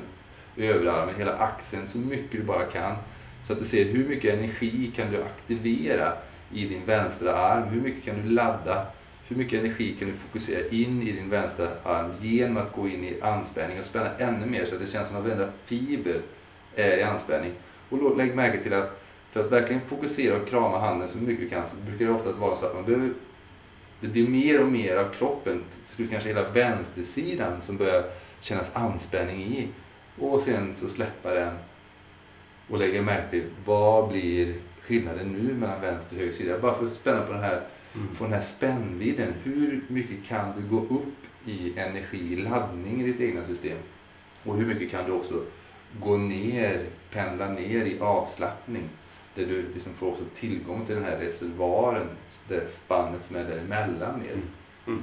överarmen, 0.56 1.14
hela 1.14 1.36
axeln 1.36 1.86
så 1.86 1.98
mycket 1.98 2.32
du 2.32 2.42
bara 2.42 2.64
kan. 2.64 2.96
Så 3.42 3.52
att 3.52 3.58
du 3.58 3.64
ser 3.64 3.84
hur 3.84 4.08
mycket 4.08 4.34
energi 4.34 4.92
kan 4.96 5.12
du 5.12 5.22
aktivera 5.22 6.12
i 6.52 6.66
din 6.66 6.86
vänstra 6.86 7.36
arm, 7.36 7.68
hur 7.68 7.80
mycket 7.80 8.04
kan 8.04 8.22
du 8.22 8.28
ladda, 8.30 8.86
hur 9.28 9.36
mycket 9.36 9.60
energi 9.60 9.96
kan 9.98 10.08
du 10.08 10.14
fokusera 10.14 10.68
in 10.68 11.02
i 11.02 11.12
din 11.12 11.30
vänstra 11.30 11.68
arm 11.82 12.12
genom 12.20 12.56
att 12.56 12.72
gå 12.72 12.88
in 12.88 13.04
i 13.04 13.20
anspänning 13.20 13.78
och 13.78 13.84
spänna 13.84 14.10
ännu 14.18 14.46
mer 14.46 14.64
så 14.64 14.74
att 14.74 14.80
det 14.80 14.86
känns 14.86 15.08
som 15.08 15.16
att 15.16 15.24
varenda 15.24 15.48
fiber 15.64 16.20
är 16.74 16.96
i 16.96 17.02
anspänning. 17.02 17.52
Och 17.90 18.16
lägg 18.16 18.34
märke 18.34 18.62
till 18.62 18.74
att 18.74 19.05
för 19.36 19.44
att 19.44 19.52
verkligen 19.52 19.82
fokusera 19.82 20.36
och 20.36 20.48
krama 20.48 20.78
handen 20.78 21.08
så 21.08 21.18
mycket 21.18 21.40
du 21.40 21.48
kan 21.48 21.66
så 21.66 21.76
brukar 21.76 22.06
det 22.06 22.12
ofta 22.12 22.32
vara 22.32 22.56
så 22.56 22.66
att 22.66 22.74
man 22.74 22.84
behöver 22.84 23.12
det 24.00 24.08
blir 24.08 24.28
mer 24.28 24.62
och 24.62 24.68
mer 24.72 24.96
av 24.96 25.10
kroppen, 25.10 25.64
till 25.86 25.94
slut 25.94 26.10
kanske 26.10 26.28
hela 26.28 26.50
vänstersidan 26.50 27.60
som 27.60 27.76
börjar 27.76 28.04
kännas 28.40 28.76
anspänning 28.76 29.42
i. 29.42 29.68
Och 30.20 30.40
sen 30.40 30.74
så 30.74 30.88
släppa 30.88 31.34
den 31.34 31.54
och 32.70 32.78
lägga 32.78 33.02
märke 33.02 33.30
till 33.30 33.44
vad 33.64 34.08
blir 34.08 34.54
skillnaden 34.82 35.32
nu 35.32 35.54
mellan 35.54 35.80
vänster 35.80 36.14
och 36.14 36.18
höger 36.20 36.32
sida. 36.32 36.58
Bara 36.58 36.74
för 36.74 36.86
att 36.86 36.94
spänna 36.94 37.22
på 37.22 37.32
den 37.32 37.42
här, 37.42 37.62
Mm. 37.94 38.14
få 38.14 38.24
den 38.24 38.32
här 38.32 38.40
spännvidden. 38.40 39.34
Hur 39.42 39.84
mycket 39.88 40.24
kan 40.24 40.60
du 40.60 40.76
gå 40.76 40.82
upp 40.94 41.46
i 41.46 41.78
energi, 41.78 42.36
laddning 42.36 43.00
i 43.02 43.06
ditt 43.06 43.20
egna 43.20 43.44
system? 43.44 43.78
Och 44.44 44.56
hur 44.56 44.66
mycket 44.66 44.90
kan 44.90 45.04
du 45.04 45.12
också 45.12 45.34
gå 46.00 46.16
ner, 46.16 46.80
pendla 47.12 47.48
ner 47.48 47.84
i 47.84 48.00
avslappning? 48.00 48.88
Där 49.36 49.46
du 49.46 49.72
liksom 49.74 49.92
får 49.92 50.08
också 50.08 50.22
tillgång 50.34 50.86
till 50.86 50.94
den 50.94 51.04
här 51.04 51.18
reservoaren, 51.18 52.06
det 52.48 52.70
spannet 52.70 53.24
som 53.24 53.36
är 53.36 53.44
däremellan 53.44 54.20
mer. 54.20 54.32
Mm. 54.32 54.48
mm. 54.86 55.02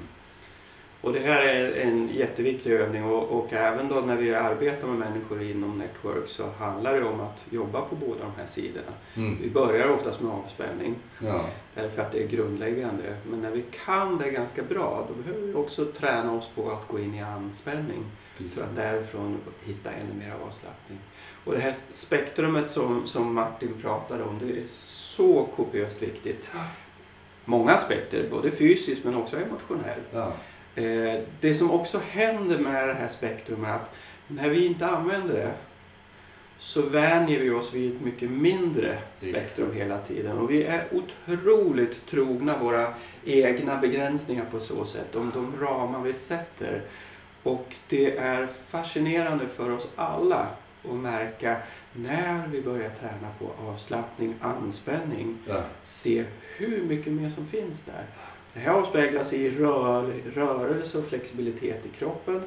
Och 1.03 1.13
det 1.13 1.19
här 1.19 1.41
är 1.41 1.71
en 1.81 2.09
jätteviktig 2.13 2.71
övning 2.71 3.03
och, 3.03 3.23
och 3.23 3.53
även 3.53 3.87
då 3.89 3.95
när 3.95 4.15
vi 4.15 4.35
arbetar 4.35 4.87
med 4.87 4.97
människor 5.09 5.41
inom 5.43 5.77
Network 5.77 6.27
så 6.29 6.49
handlar 6.59 6.93
det 6.93 7.03
om 7.05 7.19
att 7.19 7.45
jobba 7.49 7.81
på 7.81 7.95
båda 7.95 8.19
de 8.19 8.31
här 8.37 8.45
sidorna. 8.45 8.91
Vi 9.13 9.21
Mm. 9.21 9.53
börjar 9.53 9.89
oftast 9.89 10.21
med 10.21 10.31
avspänning 10.31 10.95
Ja, 11.19 11.45
därför 11.75 12.01
att 12.01 12.11
det 12.11 12.23
är 12.23 12.27
grundläggande. 12.27 13.17
Men 13.29 13.41
när 13.41 13.51
vi 13.51 13.63
kan 13.85 14.17
det 14.17 14.29
ganska 14.31 14.63
bra 14.63 15.07
då 15.09 15.23
behöver 15.23 15.47
vi 15.47 15.53
också 15.53 15.85
träna 15.85 16.31
oss 16.33 16.49
på 16.55 16.71
att 16.71 16.87
gå 16.87 16.99
in 16.99 17.15
i 17.15 17.21
anspänning 17.21 18.03
precis. 18.37 18.55
för 18.59 18.63
att 18.63 18.75
därifrån 18.75 19.37
hitta 19.63 19.91
ännu 19.91 20.13
mer 20.19 20.33
avslappning. 20.47 20.99
Och 21.45 21.53
det 21.53 21.59
här 21.59 21.75
spektrumet 21.91 22.69
som, 22.69 23.05
som 23.05 23.33
Martin 23.33 23.73
pratade 23.81 24.23
om 24.23 24.39
det 24.39 24.59
är 24.61 24.67
så 24.67 25.47
kopiöst 25.55 26.01
viktigt. 26.01 26.51
Många 27.45 27.71
aspekter, 27.71 28.27
både 28.31 28.51
fysiskt 28.51 29.03
men 29.03 29.15
också 29.15 29.37
emotionellt. 29.37 30.09
Ja. 30.11 30.31
Eh, 30.75 31.19
det 31.39 31.53
som 31.53 31.71
också 31.71 32.01
händer 32.09 32.59
med 32.59 32.87
det 32.87 32.93
här 32.93 33.09
spektrumet 33.09 33.69
är 33.69 33.73
att 33.75 33.91
när 34.27 34.49
vi 34.49 34.65
inte 34.65 34.85
använder 34.87 35.33
det 35.33 35.51
så 36.57 36.81
vänjer 36.81 37.39
vi 37.39 37.49
oss 37.49 37.73
vid 37.73 37.95
ett 37.95 38.01
mycket 38.01 38.29
mindre 38.31 38.97
spektrum 39.15 39.73
hela 39.73 39.97
tiden. 39.97 40.37
Och 40.37 40.51
vi 40.51 40.63
är 40.63 40.85
otroligt 40.91 42.05
trogna 42.05 42.57
våra 42.57 42.93
egna 43.25 43.77
begränsningar 43.77 44.45
på 44.51 44.59
så 44.59 44.85
sätt, 44.85 45.15
om 45.15 45.31
de 45.33 45.65
ramar 45.65 46.01
vi 46.01 46.13
sätter. 46.13 46.81
Och 47.43 47.75
det 47.89 48.17
är 48.17 48.47
fascinerande 48.47 49.47
för 49.47 49.71
oss 49.71 49.87
alla 49.95 50.47
att 50.89 50.95
märka 50.95 51.57
när 51.93 52.47
vi 52.47 52.61
börjar 52.61 52.89
träna 52.89 53.27
på 53.39 53.51
avslappning, 53.67 54.35
anspänning, 54.41 55.37
Ja. 55.47 55.63
se 55.81 56.25
hur 56.57 56.83
mycket 56.83 57.13
mer 57.13 57.29
som 57.29 57.47
finns 57.47 57.83
där. 57.83 58.05
Det 58.53 58.59
här 58.59 58.73
avspeglas 58.73 59.33
i 59.33 59.49
rör, 59.51 60.13
rörelse 60.35 60.97
och 60.97 61.05
flexibilitet 61.05 61.85
i 61.85 61.89
kroppen. 61.99 62.41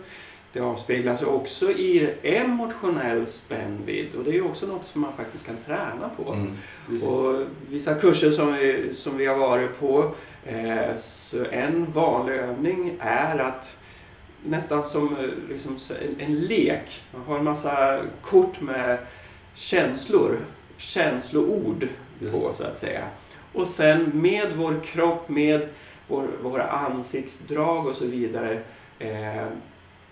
Det 0.53 0.61
avspeglas 0.61 1.23
också 1.23 1.71
i 1.71 2.15
emotionell 2.23 3.27
spännvidd 3.27 4.15
och 4.15 4.25
det 4.25 4.37
är 4.37 4.47
också 4.47 4.67
något 4.67 4.87
som 4.87 5.01
man 5.01 5.13
faktiskt 5.13 5.47
kan 5.47 5.57
träna 5.67 6.11
på. 6.17 6.33
Mm. 6.33 7.03
Och 7.03 7.43
vissa 7.71 7.95
kurser 7.95 8.31
som 8.31 8.55
vi, 8.55 8.95
som 8.95 9.17
vi 9.17 9.27
har 9.27 9.37
varit 9.37 9.81
på, 9.81 10.15
eh, 10.45 10.97
så 10.97 11.45
en 11.51 11.91
vanlig 11.91 12.35
övning 12.35 12.97
är 13.01 13.39
att 13.39 13.79
nästan 14.45 14.85
som 14.85 15.17
eh, 15.17 15.31
liksom, 15.49 15.79
en, 16.03 16.21
en 16.21 16.41
lek. 16.41 17.03
Man 17.13 17.23
har 17.23 17.39
en 17.39 17.45
massa 17.45 18.01
kort 18.23 18.61
med 18.61 18.99
känslor, 19.55 20.39
känsloord 20.77 21.89
på 22.33 22.53
så 22.53 22.65
att 22.65 22.79
säga. 22.79 23.05
Och 23.53 23.69
sen 23.69 24.11
med 24.15 24.53
vår 24.55 24.81
kropp, 24.85 25.29
med 25.29 25.69
vår, 26.09 26.29
våra 26.43 26.69
ansiktsdrag 26.69 27.87
och 27.87 27.97
så 27.97 28.07
vidare 28.07 28.61
eh, 28.99 29.47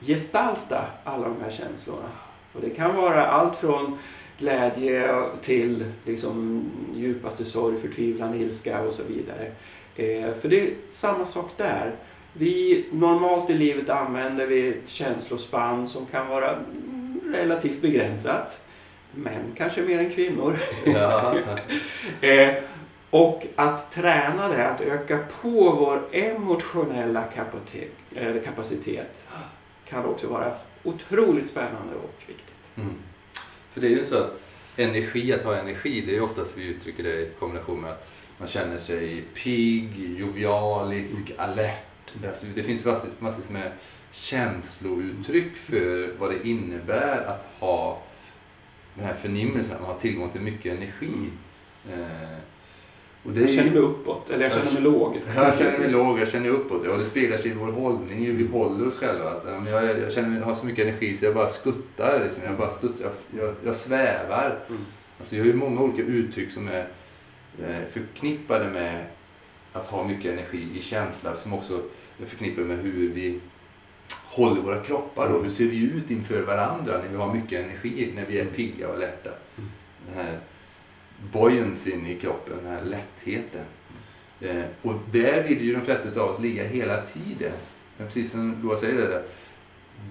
gestalta 0.00 0.84
alla 1.04 1.28
de 1.28 1.36
här 1.42 1.50
känslorna. 1.50 2.08
Och 2.52 2.60
det 2.60 2.70
kan 2.70 2.96
vara 2.96 3.26
allt 3.26 3.56
från 3.56 3.98
glädje 4.38 5.22
till 5.42 5.84
liksom 6.04 6.64
djupaste 6.94 7.44
sorg, 7.44 7.76
förtvivlan, 7.76 8.34
ilska 8.34 8.80
och 8.80 8.92
så 8.92 9.02
vidare. 9.02 9.52
Eh, 9.96 10.34
för 10.34 10.48
det 10.48 10.60
är 10.60 10.70
samma 10.90 11.26
sak 11.26 11.50
där. 11.56 11.94
Vi 12.32 12.86
normalt 12.92 13.50
i 13.50 13.54
livet 13.54 13.90
använder 13.90 14.46
vi 14.46 14.68
ett 14.68 14.88
känslospann 14.88 15.88
som 15.88 16.06
kan 16.06 16.28
vara 16.28 16.58
relativt 17.32 17.82
begränsat. 17.82 18.60
Män 19.14 19.52
kanske 19.56 19.82
mer 19.82 19.98
än 19.98 20.10
kvinnor. 20.10 20.56
Ja. 20.86 21.34
Eh, 22.20 22.54
och 23.14 23.46
att 23.56 23.90
träna 23.90 24.48
det, 24.48 24.68
att 24.68 24.80
öka 24.80 25.18
på 25.42 25.50
vår 25.50 26.02
emotionella 26.12 27.22
kapacitet, 28.44 29.26
eh, 29.30 29.46
kan 29.88 30.04
också 30.04 30.28
vara 30.28 30.56
otroligt 30.82 31.48
spännande 31.48 31.94
och 31.94 32.22
viktigt. 32.26 32.70
Mm. 32.76 32.94
För 33.72 33.80
det 33.80 33.86
är 33.86 33.90
ju 33.90 34.04
så 34.04 34.18
att 34.18 34.40
energi, 34.76 35.32
att 35.32 35.42
ha 35.42 35.56
energi, 35.56 36.00
det 36.06 36.16
är 36.16 36.22
oftast 36.22 36.58
vi 36.58 36.64
uttrycker 36.64 37.02
det 37.02 37.20
i 37.20 37.30
kombination 37.38 37.80
med 37.80 37.90
att 37.90 38.08
man 38.38 38.48
känner 38.48 38.78
sig 38.78 39.24
pigg, 39.34 40.18
jovialisk, 40.18 41.32
alert. 41.38 42.14
Alltså, 42.26 42.46
det 42.54 42.62
finns 42.62 42.86
massor 43.18 43.52
med 43.52 43.72
känslouttryck 44.10 45.56
för 45.56 46.14
vad 46.18 46.30
det 46.30 46.48
innebär 46.48 47.26
att 47.26 47.46
ha 47.60 48.02
den 48.94 49.04
här 49.04 49.14
förnimmelsen, 49.14 49.74
att 49.74 49.82
man 49.82 49.90
har 49.90 49.98
tillgång 49.98 50.30
till 50.30 50.40
mycket 50.40 50.76
energi. 50.76 51.30
Eh, 51.92 52.38
och 52.38 52.53
det 53.32 53.40
Jag 53.40 53.50
känner 53.50 53.70
mig 53.70 53.80
uppåt, 53.80 54.30
eller 54.30 54.42
jag 54.42 54.52
känner 54.52 54.72
mig 54.72 54.82
låg. 54.82 55.20
jag 55.36 55.58
känner 55.58 55.78
mig 55.78 55.90
låg, 55.90 56.18
jag 56.18 56.28
känner 56.28 56.48
uppåt. 56.48 56.86
Och 56.86 56.98
det 56.98 57.04
speglar 57.04 57.36
sig 57.36 57.50
i 57.50 57.54
vår 57.54 57.72
hållning, 57.72 58.26
hur 58.26 58.32
vi 58.32 58.46
håller 58.46 58.88
oss 58.88 58.98
själva. 58.98 59.30
Att, 59.30 59.42
ja, 59.46 59.82
jag, 59.82 59.98
jag 59.98 60.12
känner 60.12 60.38
jag 60.38 60.46
har 60.46 60.54
så 60.54 60.66
mycket 60.66 60.86
energi 60.86 61.14
så 61.14 61.24
jag 61.24 61.34
bara 61.34 61.48
skuttar. 61.48 62.20
Liksom. 62.24 62.44
Jag 62.44 62.56
bara 62.56 62.70
studsar, 62.70 63.04
jag, 63.04 63.44
jag, 63.44 63.54
jag 63.64 63.76
svävar. 63.76 64.58
Mm. 64.68 64.80
Alltså, 65.18 65.34
vi 65.34 65.40
har 65.40 65.46
ju 65.46 65.54
många 65.54 65.80
olika 65.80 66.02
uttryck 66.02 66.50
som 66.52 66.68
är 66.68 66.86
eh, 67.62 67.88
förknippade 67.90 68.70
med 68.70 69.04
att 69.72 69.86
ha 69.86 70.04
mycket 70.04 70.32
energi 70.32 70.68
i 70.78 70.82
känsla 70.82 71.36
som 71.36 71.52
också 71.52 71.82
är 72.22 72.26
förknippade 72.26 72.66
med 72.66 72.78
hur 72.78 73.12
vi 73.12 73.40
håller 74.24 74.60
våra 74.60 74.80
kroppar 74.80 75.26
och 75.26 75.42
hur 75.42 75.50
ser 75.50 75.64
vi 75.64 75.82
ut 75.82 76.10
inför 76.10 76.42
varandra 76.42 76.98
när 76.98 77.08
vi 77.08 77.16
har 77.16 77.34
mycket 77.34 77.64
energi, 77.64 78.12
när 78.14 78.26
vi 78.26 78.38
är 78.38 78.44
pigga 78.44 78.88
och 78.88 78.94
alerta. 78.94 79.30
Mm. 79.56 80.36
Buoyancyn 81.32 82.06
i 82.06 82.14
kroppen, 82.14 82.56
den 82.62 82.72
här 82.72 82.82
lättheten. 82.84 83.64
Eh, 84.40 84.64
och 84.82 84.94
där 85.12 85.42
vill 85.42 85.62
ju 85.62 85.74
de 85.74 85.80
flesta 85.80 86.20
av 86.20 86.30
oss 86.30 86.38
ligga 86.38 86.64
hela 86.64 87.02
tiden. 87.02 87.52
Men 87.96 88.06
precis 88.06 88.30
som 88.30 88.56
Loa 88.62 88.76
säger, 88.76 88.96
det, 88.96 89.22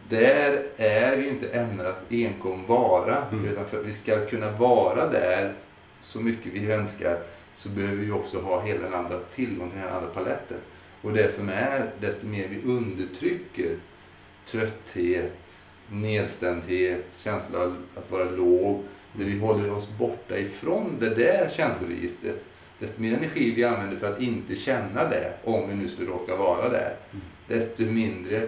där, 0.10 0.64
är 0.78 1.18
ju 1.18 1.30
inte 1.30 1.50
ämnet 1.50 1.86
att 1.86 2.12
enkom 2.12 2.66
vara. 2.66 3.26
Mm. 3.32 3.46
Utan 3.46 3.68
för 3.68 3.80
att 3.80 3.86
vi 3.86 3.94
ska 3.94 4.26
kunna 4.26 4.52
vara 4.52 5.10
där 5.10 5.54
så 6.00 6.22
mycket 6.22 6.54
vi 6.54 6.72
önskar 6.72 7.20
så 7.54 7.70
behöver 7.70 7.96
vi 7.96 8.12
också 8.12 8.42
ha 8.42 8.62
hela 8.62 8.82
den 8.82 8.94
andra 8.94 9.20
tillgång 9.20 9.70
till 9.70 9.80
den 9.80 9.94
andra 9.94 10.10
paletten. 10.10 10.58
Och 11.02 11.14
det 11.14 11.34
som 11.34 11.50
är, 11.50 11.92
desto 12.00 12.28
mer 12.28 12.48
vi 12.48 12.72
undertrycker 12.72 13.78
trötthet, 14.46 15.74
nedstämdhet, 15.90 17.06
känsla 17.24 17.60
av 17.60 17.76
att 17.96 18.12
vara 18.12 18.24
låg, 18.24 18.84
där 19.14 19.26
vi 19.26 19.40
håller 19.40 19.72
oss 19.72 19.88
borta 20.00 20.38
ifrån 20.38 20.96
det 21.00 21.10
där 21.10 21.50
känsloregistret, 21.50 22.44
desto 22.80 23.02
mer 23.02 23.14
energi 23.14 23.52
vi 23.56 23.64
använder 23.64 23.96
för 23.98 24.14
att 24.14 24.22
inte 24.22 24.56
känna 24.56 25.10
det, 25.10 25.34
om 25.44 25.70
vi 25.70 25.76
nu 25.76 25.88
skulle 25.88 26.10
råka 26.10 26.36
vara 26.36 26.70
där, 26.70 26.96
Mm. 27.12 27.24
desto 27.48 27.84
mindre 27.84 28.48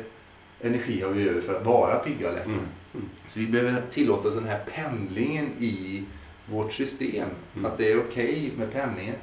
energi 0.62 1.02
har 1.02 1.10
vi 1.10 1.30
över 1.30 1.42
för 1.42 1.56
att 1.56 1.66
vara 1.66 1.96
pigga 1.96 2.30
och. 2.32 2.38
Mm. 2.38 2.60
Mm. 2.94 3.10
Så 3.28 3.40
vi 3.40 3.48
behöver 3.48 3.82
tillåta 3.92 4.28
oss 4.28 4.36
den 4.36 4.48
här 4.48 4.60
pendlingen 4.76 5.46
i 5.60 6.04
vårt 6.50 6.74
system. 6.74 7.30
Mm. 7.54 7.66
Att 7.66 7.78
det 7.78 7.92
är 7.92 8.00
okej 8.00 8.52
med 8.58 8.72
pendlingen. 8.74 9.16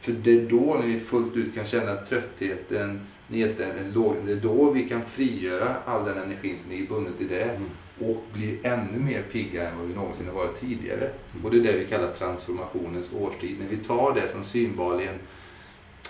För 0.00 0.12
det 0.12 0.30
är 0.30 0.40
då 0.50 0.76
när 0.80 0.86
vi 0.86 1.00
fullt 1.00 1.36
ut 1.36 1.54
kan 1.54 1.64
känna 1.64 1.96
tröttheten, 1.96 3.06
nedstämdheten, 3.28 3.92
låg- 3.92 4.16
det 4.26 4.32
är 4.32 4.36
då 4.36 4.70
vi 4.70 4.88
kan 4.88 5.02
frigöra 5.02 5.76
all 5.84 6.04
den 6.04 6.18
energin 6.18 6.58
som 6.58 6.70
ligger 6.70 6.86
bundet 6.86 7.20
i 7.20 7.24
det 7.24 7.42
Mm. 7.44 7.62
Och 8.10 8.24
bli 8.32 8.58
ännu 8.62 8.98
mer 8.98 9.22
pigga 9.22 9.68
än 9.70 9.78
vad 9.78 9.86
vi 9.88 9.94
någonsin 9.94 10.26
har 10.26 10.34
varit 10.34 10.56
tidigare. 10.60 11.10
Och 11.44 11.50
det 11.50 11.56
är 11.56 11.62
det 11.62 11.78
vi 11.78 11.86
kallar 11.86 12.12
transformationens 12.12 13.12
årstid. 13.12 13.56
När 13.60 13.68
vi 13.68 13.76
tar 13.76 14.14
det 14.14 14.28
som 14.28 14.42
synbarligen 14.44 15.14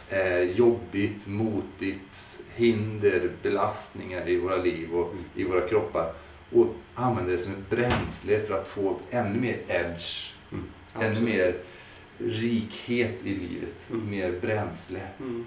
är 0.08 0.40
jobbigt, 0.42 1.26
motigt, 1.26 2.40
hinder, 2.54 3.30
belastningar 3.42 4.28
i 4.28 4.36
våra 4.36 4.56
liv 4.56 4.94
och 4.94 5.12
Mm. 5.12 5.24
i 5.34 5.44
våra 5.44 5.68
kroppar 5.68 6.12
och 6.52 6.66
använder 6.94 7.32
det 7.32 7.38
som 7.38 7.52
ett 7.52 7.70
bränsle 7.70 8.40
för 8.40 8.54
att 8.60 8.68
få 8.68 8.96
ännu 9.10 9.40
mer 9.40 9.58
edge, 9.68 10.32
Mm. 10.52 10.64
ännu 10.94 11.06
Absolut. 11.10 11.34
mer 11.34 11.54
rikhet 12.18 13.18
i 13.26 13.34
livet, 13.34 13.90
Mm. 13.90 14.10
mer 14.10 14.40
bränsle. 14.40 15.00
Mm. 15.20 15.44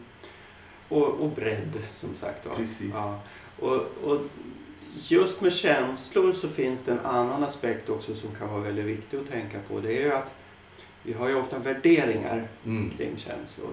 Och, 0.88 1.08
och 1.08 1.30
bredd, 1.30 1.78
som 1.94 2.14
sagt. 2.14 2.48
Precis. 2.58 2.92
Ja. 2.94 3.20
Och, 3.60 3.75
och 4.04 4.22
just 5.00 5.42
med 5.42 5.54
känslor 5.54 6.32
så 6.32 6.48
finns 6.50 6.84
det 6.84 6.92
en 6.92 7.00
annan 7.06 7.44
aspekt 7.44 7.90
också 7.90 8.16
som 8.16 8.30
kan 8.36 8.50
vara 8.50 8.62
väldigt 8.62 8.86
viktig 8.86 9.18
att 9.18 9.30
tänka 9.30 9.58
på. 9.68 9.80
Det 9.80 9.98
är 9.98 10.02
ju 10.02 10.14
att 10.14 10.34
vi 11.04 11.14
har 11.14 11.30
ju 11.30 11.36
ofta 11.36 11.60
värderingar 11.60 12.48
Mm. 12.66 12.92
kring 12.98 13.18
känslor. 13.18 13.70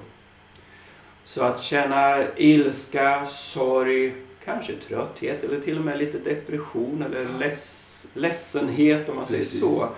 Så 1.25 1.43
att 1.43 1.63
känna 1.63 2.25
ilska, 2.37 3.27
sorg, 3.27 4.15
kanske 4.45 4.73
trötthet 4.89 5.45
eller 5.45 5.61
till 5.61 5.79
och 5.79 5.85
med 5.85 5.99
lite 5.99 6.19
depression 6.19 7.03
eller 7.03 7.39
leds, 7.39 8.09
ledsenhet 8.15 9.09
om 9.09 9.17
man 9.17 9.27
säger 9.27 9.43
Precis. 9.43 9.61
så. 9.61 9.89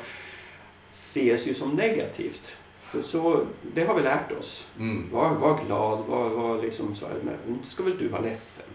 ses 0.91 1.47
ju 1.47 1.55
som 1.55 1.71
negativt. 1.71 2.57
För 2.95 3.03
så, 3.03 3.47
det 3.75 3.85
har 3.85 3.95
vi 3.95 4.03
lärt 4.03 4.33
oss. 4.33 4.67
Mm. 4.79 5.11
Var, 5.13 5.35
var 5.35 5.65
glad, 5.67 6.05
var, 6.07 6.29
var 6.29 6.63
liksom 6.63 6.95
så 6.95 7.07
här, 7.07 7.15
men 7.23 7.55
inte 7.55 7.71
ska 7.71 7.83
väl 7.83 7.99
du 7.99 8.09
vara 8.09 8.23
ledsen. 8.23 8.67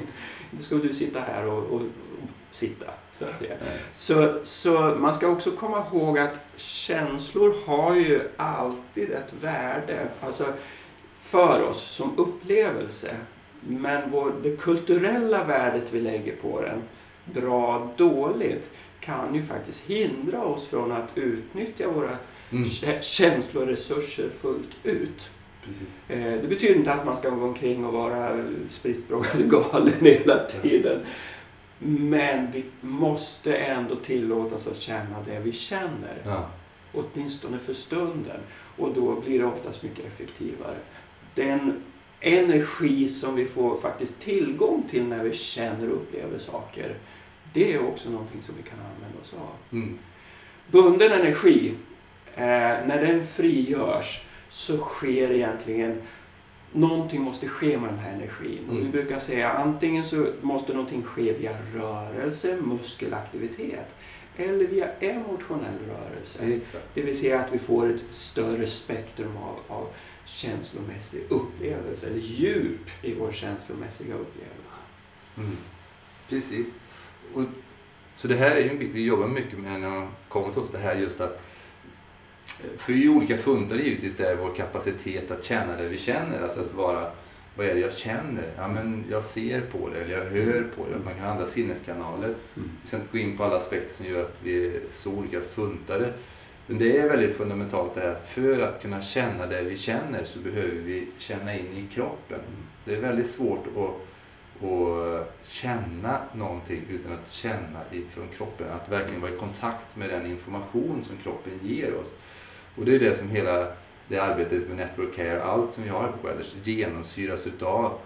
inte 0.52 0.64
ska 0.64 0.76
väl 0.76 0.86
du 0.86 0.94
sitta 0.94 1.20
här 1.20 1.46
och, 1.46 1.64
och, 1.64 1.74
och 1.74 1.82
sitta, 2.50 2.86
så 3.10 3.24
att 3.24 3.38
säga. 3.38 3.56
Så, 3.94 4.38
så 4.42 4.96
man 5.00 5.14
ska 5.14 5.28
också 5.28 5.50
komma 5.50 5.84
ihåg 5.92 6.18
att 6.18 6.34
känslor 6.56 7.54
har 7.66 7.94
ju 7.94 8.20
alltid 8.36 9.10
ett 9.10 9.32
värde. 9.40 10.08
Alltså 10.20 10.44
för 11.14 11.62
oss 11.62 11.82
som 11.82 12.18
upplevelse. 12.18 13.16
Men 13.60 14.10
vår, 14.10 14.32
det 14.42 14.56
kulturella 14.56 15.44
värdet 15.44 15.92
vi 15.92 16.00
lägger 16.00 16.36
på 16.36 16.60
den, 16.60 16.82
bra, 17.24 17.90
dåligt, 17.96 18.70
kan 19.00 19.34
ju 19.34 19.42
faktiskt 19.42 19.80
hindra 19.80 20.42
oss 20.42 20.66
från 20.66 20.92
att 20.92 21.08
utnyttja 21.14 21.88
våra 21.88 22.16
Mm. 22.52 22.64
kä- 22.64 23.00
känsloresurser 23.02 24.30
fullt 24.30 24.68
ut. 24.84 25.30
Precis. 25.64 26.00
Eh, 26.08 26.42
Det 26.42 26.48
betyder 26.48 26.74
inte 26.74 26.92
att 26.92 27.06
man 27.06 27.16
ska 27.16 27.30
gå 27.30 27.44
omkring 27.46 27.84
och 27.84 27.92
vara 27.92 28.44
spritt 28.68 29.08
galen 29.38 29.92
hela 30.00 30.38
tiden. 30.44 31.00
Men 31.78 32.50
vi 32.50 32.64
måste 32.80 33.56
ändå 33.56 33.96
tillåtas 33.96 34.66
att 34.66 34.76
känna 34.80 35.22
det 35.26 35.40
vi 35.40 35.52
känner. 35.52 36.22
Ja. 36.24 36.50
Åtminstone 36.92 37.58
för 37.58 37.74
stunden. 37.74 38.40
Och 38.76 38.94
då 38.94 39.20
blir 39.20 39.38
det 39.38 39.44
oftast 39.44 39.82
mycket 39.82 40.06
effektivare. 40.06 40.76
Den 41.34 41.82
energi 42.20 43.08
som 43.08 43.34
vi 43.36 43.46
får 43.46 43.76
faktiskt 43.76 44.20
tillgång 44.20 44.84
till 44.90 45.04
när 45.04 45.24
vi 45.24 45.32
känner 45.32 45.88
och 45.90 45.94
upplever 45.96 46.38
saker. 46.38 46.94
Det 47.52 47.72
är 47.74 47.86
också 47.86 48.10
någonting 48.10 48.42
som 48.42 48.54
vi 48.56 48.62
kan 48.62 48.78
använda 48.78 49.20
oss 49.20 49.34
av. 49.34 49.78
Mm. 49.78 49.98
Bunden 50.70 51.12
energi, 51.12 51.68
eh, 51.68 51.74
när 52.86 53.00
den 53.06 53.24
frigörs 53.26 54.22
så 54.48 54.78
sker 54.78 55.30
egentligen 55.30 56.02
Någonting 56.72 57.20
måste 57.22 57.48
ske 57.48 57.78
med 57.78 57.90
den 57.90 57.98
här 57.98 58.12
energin. 58.12 58.64
Och 58.68 58.74
vi 58.76 58.80
Mm. 58.80 58.90
brukar 58.90 59.18
säga 59.18 59.50
antingen 59.50 60.04
så 60.04 60.26
måste 60.40 60.72
någonting 60.72 61.02
ske 61.02 61.32
via 61.32 61.56
rörelse, 61.74 62.56
muskelaktivitet. 62.62 63.94
Eller 64.36 64.66
via 64.66 64.92
emotionell 65.00 65.78
rörelse. 65.88 66.38
Exakt. 66.44 66.84
Det 66.94 67.02
vill 67.02 67.18
säga 67.18 67.40
att 67.40 67.52
vi 67.52 67.58
får 67.58 67.94
ett 67.94 68.02
större 68.10 68.66
spektrum 68.66 69.36
av, 69.36 69.76
av 69.76 69.88
känslomässig 70.24 71.22
upplevelse, 71.28 72.06
eller 72.06 72.18
djup 72.20 72.90
i 73.02 73.14
vår 73.14 73.32
känslomässiga 73.32 74.14
upplevelse. 74.14 74.80
Mm. 75.36 75.56
Precis. 76.28 76.72
Och, 77.34 77.42
så 78.14 78.28
det 78.28 78.36
här 78.36 78.56
är 78.56 78.60
ju, 78.60 78.70
en 78.70 78.78
bit 78.78 78.90
vi 78.94 79.04
jobbar 79.04 79.26
mycket 79.28 79.58
med 79.58 79.80
när 79.80 79.90
man 79.90 80.08
kommer 80.28 80.52
till 80.52 80.62
oss. 80.62 80.70
Det 80.70 80.78
här 80.78 80.94
just 80.94 81.20
att 81.20 81.42
för 82.76 82.92
vi 82.92 82.98
är 82.98 83.02
ju 83.02 83.08
olika 83.08 83.36
funtar 83.36 83.76
givetvis, 83.76 84.16
det 84.16 84.26
är 84.26 84.36
vår 84.36 84.54
kapacitet 84.54 85.30
att 85.30 85.44
känna 85.44 85.76
det 85.76 85.88
vi 85.88 85.98
känner. 85.98 86.42
Alltså 86.42 86.60
att 86.60 86.74
vara, 86.74 87.10
vad 87.56 87.66
är 87.66 87.74
det 87.74 87.80
jag 87.80 87.92
känner? 87.92 88.52
Ja 88.56 88.68
men 88.68 89.04
jag 89.10 89.24
ser 89.24 89.60
på 89.60 89.88
det, 89.88 90.00
eller 90.00 90.18
jag 90.18 90.24
hör 90.24 90.66
på 90.76 90.86
det. 90.90 91.04
Man 91.04 91.14
kan 91.14 91.24
ha 91.24 91.30
andra 91.30 91.46
sinneskanaler. 91.46 92.34
Mm. 92.56 92.70
Inte 92.94 93.06
gå 93.12 93.18
in 93.18 93.36
på 93.36 93.44
alla 93.44 93.56
aspekter 93.56 93.94
som 93.94 94.06
gör 94.06 94.20
att 94.20 94.36
vi 94.42 94.66
är 94.66 94.80
så 94.92 95.12
olika 95.12 95.40
funtare. 95.40 96.12
Men 96.66 96.78
det 96.78 96.98
är 96.98 97.08
väldigt 97.08 97.36
fundamentalt 97.36 97.94
det 97.94 98.00
här. 98.00 98.14
För 98.14 98.60
att 98.60 98.82
kunna 98.82 99.02
känna 99.02 99.46
det 99.46 99.62
vi 99.62 99.76
känner 99.76 100.24
så 100.24 100.38
behöver 100.38 100.80
vi 100.80 101.08
känna 101.18 101.54
in 101.58 101.66
i 101.76 101.94
kroppen. 101.94 102.40
Det 102.84 102.94
är 102.94 103.00
väldigt 103.00 103.30
svårt 103.30 103.66
att, 103.66 104.64
att 104.68 105.38
känna 105.42 106.20
någonting 106.34 106.82
utan 106.90 107.12
att 107.12 107.30
känna 107.30 107.80
ifrån 107.92 108.28
kroppen. 108.36 108.66
Att 108.70 108.88
verkligen 108.88 109.20
vara 109.20 109.32
i 109.32 109.36
kontakt 109.36 109.96
med 109.96 110.10
den 110.10 110.26
information 110.26 111.04
som 111.04 111.16
kroppen 111.16 111.52
ger 111.62 111.94
oss. 111.94 112.14
Och 112.78 112.84
det 112.84 112.94
är 112.94 112.98
det 112.98 113.14
som 113.14 113.30
hela 113.30 113.66
det 114.08 114.18
arbetet 114.18 114.68
med 114.68 114.76
Network 114.76 115.16
Care, 115.16 115.42
allt 115.42 115.72
som 115.72 115.84
vi 115.84 115.90
har 115.90 116.12
på 116.20 116.28
Wellers 116.28 116.54
genomsyras 116.64 117.46
utav. 117.46 117.98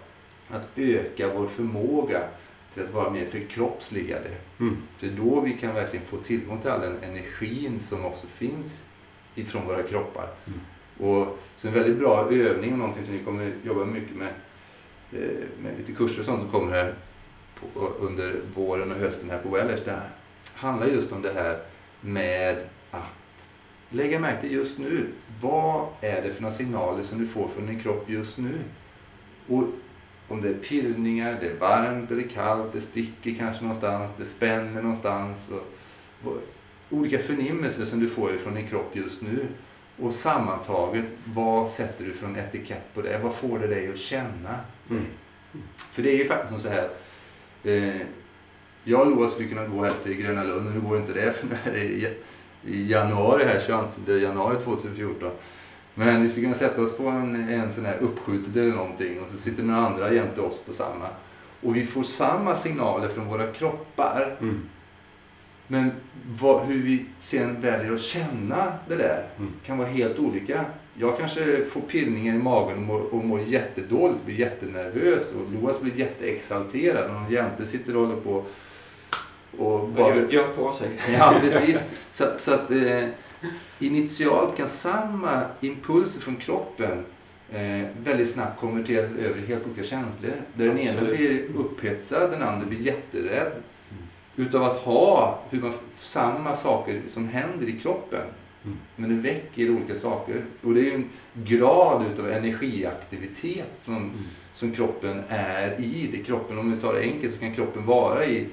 Att 0.49 0.69
öka 0.75 1.33
vår 1.33 1.47
förmåga 1.47 2.21
till 2.73 2.83
att 2.83 2.93
vara 2.93 3.09
mer 3.09 3.25
förkroppsligade. 3.25 4.29
Mm. 4.59 4.77
Det 4.99 5.07
är 5.07 5.11
då 5.11 5.41
vi 5.41 5.53
kan 5.53 5.75
verkligen 5.75 6.05
få 6.05 6.17
tillgång 6.17 6.61
till 6.61 6.69
all 6.69 6.81
den 6.81 7.03
energin 7.03 7.79
som 7.79 8.05
också 8.05 8.27
finns 8.27 8.85
ifrån 9.35 9.67
våra 9.67 9.83
kroppar. 9.83 10.27
Mm. 10.45 10.59
Och 10.97 11.37
så 11.55 11.67
en 11.67 11.73
väldigt 11.73 11.97
bra 11.97 12.29
övning 12.31 12.71
och 12.71 12.79
någonting 12.79 13.03
som 13.03 13.17
vi 13.17 13.23
kommer 13.23 13.53
jobba 13.63 13.85
mycket 13.85 14.15
med, 14.15 14.33
eh, 15.11 15.47
med 15.61 15.77
lite 15.77 15.91
kurser 15.91 16.19
och 16.19 16.25
sånt 16.25 16.41
som 16.41 16.51
kommer 16.51 16.71
här 16.71 16.93
på, 17.59 17.79
under 17.99 18.35
våren 18.55 18.91
och 18.91 18.97
hösten 18.97 19.29
här 19.29 19.39
på 19.39 19.49
Wellers. 19.49 19.83
Det 19.83 20.01
handlar 20.53 20.87
just 20.87 21.11
om 21.11 21.21
det 21.21 21.33
här 21.33 21.59
med 22.01 22.57
att 22.91 23.22
lägga 23.93 24.19
märke 24.19 24.41
till 24.41 24.51
just 24.51 24.77
nu. 24.77 25.07
Vad 25.41 25.87
är 26.01 26.21
det 26.21 26.33
för 26.33 26.41
några 26.41 26.55
signaler 26.55 27.03
som 27.03 27.19
du 27.19 27.27
får 27.27 27.47
från 27.47 27.65
din 27.65 27.79
kropp 27.79 28.09
just 28.09 28.37
nu? 28.37 28.59
Och 29.47 29.63
om 30.27 30.41
det 30.41 30.49
är 30.49 30.53
pirrningar, 30.53 31.37
det 31.41 31.47
är 31.47 31.55
varmt 31.55 32.11
eller 32.11 32.23
kallt, 32.23 32.73
det 32.73 32.81
sticker 32.81 33.35
kanske 33.35 33.63
någonstans, 33.63 34.11
det 34.17 34.25
spänner 34.25 34.81
någonstans. 34.81 35.51
Och, 36.23 36.37
olika 36.89 37.19
förnimmelser 37.19 37.85
som 37.85 37.99
du 37.99 38.09
får 38.09 38.37
från 38.37 38.55
din 38.55 38.67
kropp 38.67 38.95
just 38.95 39.21
nu. 39.21 39.47
Och 39.99 40.13
sammantaget, 40.13 41.05
vad 41.25 41.69
sätter 41.69 42.05
du 42.05 42.13
för 42.13 42.27
en 42.27 42.35
etikett 42.35 42.93
på 42.93 43.01
det? 43.01 43.19
Vad 43.23 43.35
får 43.35 43.59
det 43.59 43.67
dig 43.67 43.89
att 43.89 43.97
känna? 43.97 44.59
Mm. 44.89 45.05
För 45.75 46.03
det 46.03 46.09
är 46.09 46.17
ju 46.17 46.25
faktiskt 46.25 46.61
så 46.61 46.69
här. 46.69 46.89
Eh, 47.63 48.01
jag 48.83 49.01
och 49.01 49.07
Loa 49.07 49.27
skulle 49.27 49.49
kunna 49.49 49.67
gå 49.67 49.83
här 49.83 49.93
till 50.03 50.13
Gröna 50.13 50.43
Lund, 50.43 50.65
men 50.65 50.73
nu 50.73 50.81
går 50.81 50.97
inte 50.97 51.13
det 51.13 51.33
för 51.33 51.47
nu 51.47 51.55
är 51.65 51.73
det 51.73 51.85
i, 52.65 52.91
januari 52.91 53.43
här, 53.43 53.59
22 54.05 54.13
januari 54.17 54.57
2014. 54.63 55.31
Men 55.95 56.21
vi 56.21 56.29
skulle 56.29 56.45
kunna 56.45 56.55
sätta 56.55 56.81
oss 56.81 56.97
på 56.97 57.07
en, 57.07 57.49
en 57.49 57.71
sån 57.71 57.85
här 57.85 57.97
uppskjutet 58.01 58.55
eller 58.55 58.71
någonting 58.71 59.21
och 59.21 59.29
så 59.29 59.37
sitter 59.37 59.63
några 59.63 59.87
andra 59.87 60.13
jämte 60.13 60.41
oss 60.41 60.59
på 60.65 60.73
samma. 60.73 61.07
Och 61.61 61.75
vi 61.75 61.85
får 61.85 62.03
samma 62.03 62.55
signaler 62.55 63.07
från 63.07 63.27
våra 63.27 63.47
kroppar. 63.47 64.37
Mm. 64.41 64.61
Men 65.67 65.91
vad, 66.39 66.65
hur 66.65 66.83
vi 66.83 67.05
sen 67.19 67.61
väljer 67.61 67.93
att 67.93 68.01
känna 68.01 68.73
det 68.87 68.95
där 68.95 69.29
Mm. 69.37 69.51
kan 69.65 69.77
vara 69.77 69.87
helt 69.87 70.19
olika. 70.19 70.65
Jag 70.93 71.17
kanske 71.17 71.65
får 71.65 71.81
pirrningar 71.81 72.35
i 72.35 72.37
magen 72.37 72.77
och 72.77 72.83
mår, 72.83 73.13
och 73.13 73.25
mår 73.25 73.41
jättedåligt, 73.41 74.25
blir 74.25 74.39
jättenervös 74.39 75.31
och 75.33 75.61
Loas 75.61 75.81
blir 75.81 75.99
jätteexalterad 75.99 77.05
och 77.09 77.13
någon 77.13 77.31
jämte 77.31 77.65
sitter 77.65 77.95
och 77.95 78.07
håller 78.07 78.21
på 78.21 78.45
och 79.57 79.89
bara... 79.89 80.15
Gör, 80.15 80.29
gör 80.29 80.47
på 80.47 80.73
sig. 80.73 80.89
Ja, 81.13 81.35
precis. 81.41 81.79
Så, 82.11 82.25
så 82.37 82.53
att 82.53 82.71
eh, 82.71 83.07
initialt 83.79 84.57
kan 84.57 84.67
samma 84.67 85.41
impulser 85.61 86.21
från 86.21 86.35
kroppen 86.35 87.05
eh, 87.51 87.87
väldigt 88.03 88.29
snabbt 88.29 88.59
konverteras 88.59 89.11
över 89.11 89.37
i 89.39 89.45
helt 89.45 89.65
olika 89.65 89.83
känslor. 89.83 90.31
Där 90.53 90.67
den 90.67 90.79
ena 90.79 91.01
blir 91.01 91.43
upphetsad, 91.57 92.31
den 92.31 92.41
andra 92.41 92.65
blir 92.65 92.79
jätterädd. 92.79 93.51
Utav 94.35 94.63
att 94.63 94.77
ha 94.77 95.39
hur 95.49 95.61
man, 95.61 95.73
samma 95.97 96.55
saker 96.55 97.01
som 97.07 97.27
händer 97.27 97.67
i 97.67 97.79
kroppen. 97.79 98.21
Mm. 98.65 98.77
Men 98.95 99.09
det 99.09 99.29
väcker 99.29 99.69
olika 99.69 99.95
saker. 99.95 100.45
Och 100.63 100.73
det 100.73 100.79
är 100.79 100.83
ju 100.83 100.93
en 100.93 101.09
grad 101.33 102.05
utav 102.13 102.31
energiaktivitet 102.31 103.71
som, 103.79 103.95
Mm. 103.97 104.11
som 104.53 104.71
kroppen 104.71 105.23
är 105.29 105.81
i. 105.81 106.09
Det 106.11 106.17
kroppen, 106.17 106.57
om 106.57 106.71
vi 106.75 106.81
tar 106.81 106.93
det 106.93 106.99
enkelt 107.01 107.33
så 107.33 107.39
kan 107.39 107.55
kroppen 107.55 107.85
vara 107.85 108.25
i, 108.25 108.47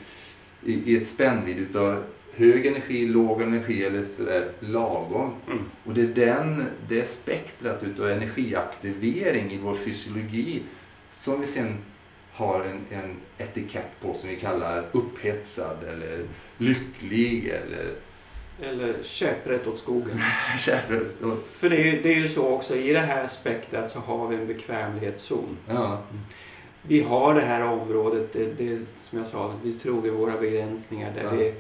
i, 0.65 0.93
i 0.93 0.97
ett 0.97 1.07
spännvidd 1.07 1.59
utav 1.59 2.05
hög 2.33 2.67
energi, 2.67 3.07
låg 3.07 3.43
energi 3.43 3.85
eller 3.85 4.05
sådär 4.05 4.49
lagom. 4.61 5.35
Mm. 5.47 5.65
Och 5.85 5.95
det 5.95 6.03
är 6.03 6.27
den, 6.27 6.65
det 6.89 7.09
spektrat 7.09 7.83
utav 7.83 8.11
energiaktivering 8.11 9.53
i 9.53 9.59
vår 9.59 9.75
fysiologi 9.75 10.63
som 11.09 11.41
vi 11.41 11.47
sen 11.47 11.77
har 12.33 12.61
en, 12.61 12.81
en 12.91 13.17
etikett 13.39 14.01
på 14.01 14.15
som 14.15 14.29
vi 14.29 14.37
kallar 14.37 14.85
upphetsad 14.93 15.85
eller 15.89 16.25
lycklig 16.59 17.49
eller 17.49 17.95
Eller 18.63 19.03
käpprätt 19.03 19.67
åt 19.67 19.79
skogen. 19.79 20.21
kärv. 20.59 21.05
För 21.51 21.71
det 21.71 21.77
är, 21.77 21.85
ju, 21.85 22.03
det 22.03 22.09
är 22.09 22.17
ju 22.17 22.29
så 22.29 22.49
också, 22.49 22.77
i 22.77 22.93
det 22.93 23.01
här 23.01 23.29
spektrat 23.29 23.91
så 23.91 23.99
har 23.99 24.29
vi 24.29 24.37
en 24.37 24.47
bekvämlighetszon. 24.47 25.57
Ja, 25.69 26.03
Vi 26.83 27.03
har 27.03 27.35
det 27.35 27.41
här 27.41 27.63
området, 27.63 28.33
det, 28.33 28.45
det, 28.59 28.79
som 28.99 29.19
jag 29.19 29.27
sa, 29.27 29.55
vi 29.63 29.73
tror 29.73 30.07
i 30.07 30.11
våra 30.11 30.37
begränsningar 30.41 31.13
där 31.15 31.25
Ja. 31.25 31.31
vi, 31.31 31.55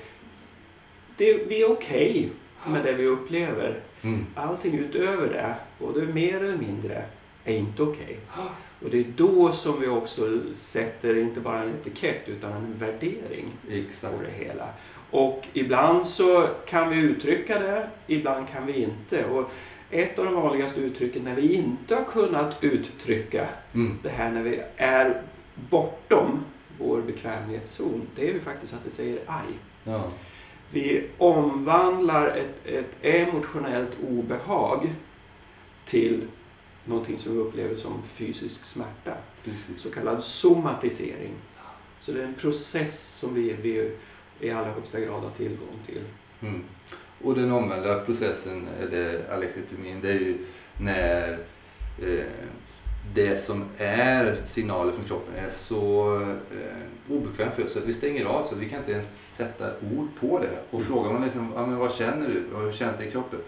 det, 1.17 1.35
vi 1.49 1.63
är 1.63 1.71
okej 1.73 2.31
med 2.67 2.85
det 2.85 2.93
vi 2.93 3.07
upplever. 3.07 3.81
mm. 4.03 4.27
Allting 4.35 4.79
utöver 4.79 5.27
det, 5.29 5.55
både 5.79 6.07
mer 6.07 6.37
eller 6.37 6.57
mindre, 6.57 7.05
är 7.45 7.57
inte 7.57 7.83
okej. 7.83 8.19
Och 8.85 8.91
det 8.91 8.99
är 8.99 9.05
då 9.17 9.53
som 9.53 9.81
vi 9.81 9.89
också 9.89 10.41
sätter 10.53 11.19
inte 11.19 11.41
bara 11.41 11.63
en 11.63 11.69
etikett 11.71 12.23
utan 12.29 12.53
en 12.53 12.75
värdering 12.75 13.51
exakt. 13.71 14.17
på 14.17 14.23
det 14.23 14.45
hela. 14.45 14.69
Och 15.11 15.49
ibland 15.53 16.07
så 16.07 16.49
kan 16.67 16.91
vi 16.91 16.97
uttrycka 16.97 17.59
det, 17.59 17.89
ibland 18.07 18.49
kan 18.49 18.67
vi 18.67 18.83
inte. 18.83 19.25
Och 19.25 19.51
ett 19.91 20.19
av 20.19 20.25
de 20.25 20.35
vanligaste 20.35 20.81
uttrycken 20.81 21.25
när 21.25 21.35
vi 21.35 21.55
inte 21.55 21.95
har 21.95 22.05
kunnat 22.05 22.65
uttrycka 22.65 23.49
Mm. 23.75 23.99
det 24.03 24.09
här 24.09 24.31
när 24.31 24.43
vi 24.43 24.63
är 24.77 25.23
bortom 25.71 26.45
vår 26.79 27.03
bekvämlighetszon, 27.03 28.07
det 28.17 28.29
är 28.29 28.33
ju 28.33 28.41
faktiskt 28.41 28.75
att 28.75 28.85
det 28.85 28.91
säger 28.91 29.19
aj. 29.27 29.47
Ja. 29.85 30.05
Vi 30.71 31.07
omvandlar 31.19 32.27
ett, 32.27 32.67
ett 32.67 32.97
emotionellt 33.03 33.97
obehag 34.09 34.91
till 35.85 36.27
någonting 36.85 37.19
som 37.19 37.33
vi 37.33 37.39
upplever 37.39 37.77
som 37.77 38.03
fysisk 38.03 38.65
smärta. 38.65 39.15
Precis. 39.45 39.81
Så 39.81 39.91
kallad 39.91 40.23
somatisering. 40.25 41.33
Så 42.01 42.13
det 42.13 42.21
är 42.21 42.25
en 42.27 42.35
process 42.35 43.17
som 43.19 43.35
vi, 43.35 43.53
vi 43.53 43.97
i 44.41 44.51
allra 44.51 44.73
högsta 44.73 45.01
grad 45.01 45.23
har 45.23 45.31
tillgång 45.31 45.79
till. 45.87 46.03
Mm. 46.41 46.63
Och 47.25 47.35
den 47.35 47.53
omvända 47.53 48.01
processen, 48.01 48.67
det 48.91 49.31
alexitomin, 49.33 50.01
det 50.03 50.09
är 50.11 50.19
ju 50.19 50.39
när 50.81 51.39
eh, 52.03 52.25
det 53.15 53.37
som 53.37 53.65
är 53.79 54.37
signaler 54.45 54.93
från 54.93 55.05
kroppen 55.05 55.35
är 55.47 55.51
så 55.51 56.15
eh, 56.23 57.15
obekvämt 57.17 57.55
för 57.55 57.65
oss 57.65 57.77
att 57.77 57.85
vi 57.87 57.93
stänger 57.93 58.25
av 58.25 58.43
så 58.43 58.57
vi 58.57 58.69
kan 58.69 58.79
inte 58.79 58.93
ens 58.93 59.37
sätta 59.37 59.71
ord 59.97 60.09
på 60.21 60.39
det. 60.39 60.51
Och 60.71 60.81
Mm. 60.81 60.93
frågar 60.93 61.13
man 61.13 61.23
liksom, 61.25 61.53
ja, 61.57 61.67
men 61.67 61.77
vad 61.79 61.93
känner 61.95 62.29
du? 62.29 62.55
Och 62.57 62.63
Hur 62.63 62.73
känns 62.73 62.99
det 62.99 63.05
i 63.05 63.11
kroppen? 63.11 63.39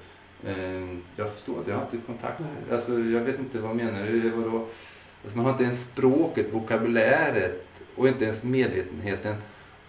Eh, 0.46 0.96
jag 1.16 1.30
förstår 1.32 1.58
inte, 1.58 1.70
jag 1.70 1.78
har 1.78 1.84
inte 1.92 2.06
kontakt. 2.06 2.40
Nej. 2.40 2.72
Alltså, 2.72 2.92
jag 2.92 3.20
vet 3.20 3.38
inte, 3.38 3.58
vad 3.58 3.76
menar 3.76 4.04
du? 4.06 4.30
Vadå? 4.30 4.66
Alltså, 5.22 5.36
man 5.36 5.44
har 5.46 5.52
inte 5.52 5.64
ens 5.64 5.80
språket, 5.82 6.46
vokabuläret 6.52 7.82
och 7.96 8.08
inte 8.08 8.24
ens 8.24 8.44
medvetenheten 8.44 9.34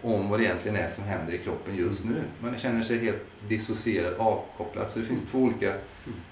om 0.03 0.29
vad 0.29 0.39
det 0.39 0.45
egentligen 0.45 0.77
är 0.77 0.89
som 0.89 1.03
händer 1.03 1.33
i 1.33 1.37
kroppen 1.37 1.75
just 1.75 2.03
nu. 2.03 2.23
Man 2.39 2.57
känner 2.57 2.83
sig 2.83 2.97
helt 2.97 3.25
dissocierad, 3.47 4.13
avkopplad. 4.13 4.89
Så 4.89 4.99
det 4.99 5.05
finns 5.05 5.23
två 5.31 5.39
olika 5.39 5.73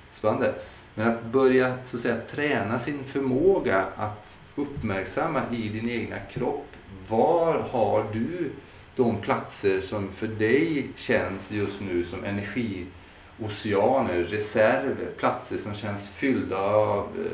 spann 0.10 0.40
där. 0.40 0.54
Men 0.96 1.08
att 1.08 1.24
börja 1.24 1.78
så 1.84 1.98
att 1.98 2.02
säga, 2.02 2.18
träna 2.28 2.80
sin 2.80 3.04
förmåga 3.04 3.86
att 3.96 4.40
uppmärksamma 4.56 5.42
i 5.52 5.70
din 5.70 5.90
egna 5.90 6.20
kropp. 6.20 6.68
Var 7.08 7.60
har 7.60 8.06
du 8.14 8.52
de 8.96 9.22
platser 9.22 9.82
som 9.82 10.12
för 10.12 10.28
dig 10.28 10.88
känns 10.96 11.52
just 11.52 11.82
nu 11.82 12.04
som 12.04 12.24
energioceaner, 12.24 14.24
reserver, 14.24 15.10
platser 15.18 15.58
som 15.58 15.74
känns 15.74 16.10
fyllda 16.10 16.58
av 16.58 17.08
eh, 17.26 17.32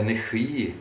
energi 0.00 0.72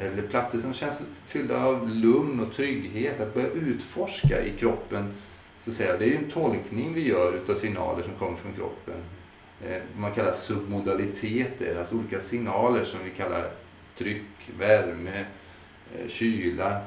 eller 0.00 0.22
platser 0.22 0.58
som 0.58 0.74
känns 0.74 1.02
fyllda 1.26 1.64
av 1.64 1.88
lugn 1.88 2.40
och 2.40 2.52
trygghet. 2.52 3.20
Att 3.20 3.34
börja 3.34 3.48
utforska 3.48 4.44
i 4.44 4.52
kroppen, 4.58 5.14
så 5.58 5.70
att 5.70 5.76
säga. 5.76 5.96
det 5.96 6.04
är 6.04 6.08
ju 6.08 6.16
en 6.16 6.30
tolkning 6.30 6.94
vi 6.94 7.08
gör 7.08 7.32
utav 7.32 7.54
signaler 7.54 8.02
som 8.02 8.12
kommer 8.18 8.36
från 8.36 8.52
kroppen. 8.52 8.94
Eh, 9.64 9.82
man 9.96 10.12
kallar 10.12 10.32
submodaliteter, 10.32 11.78
alltså 11.78 11.96
olika 11.96 12.20
signaler 12.20 12.84
som 12.84 13.00
vi 13.04 13.10
kallar 13.10 13.50
tryck, 13.98 14.50
värme, 14.58 15.24
eh, 15.94 16.08
kyla, 16.08 16.80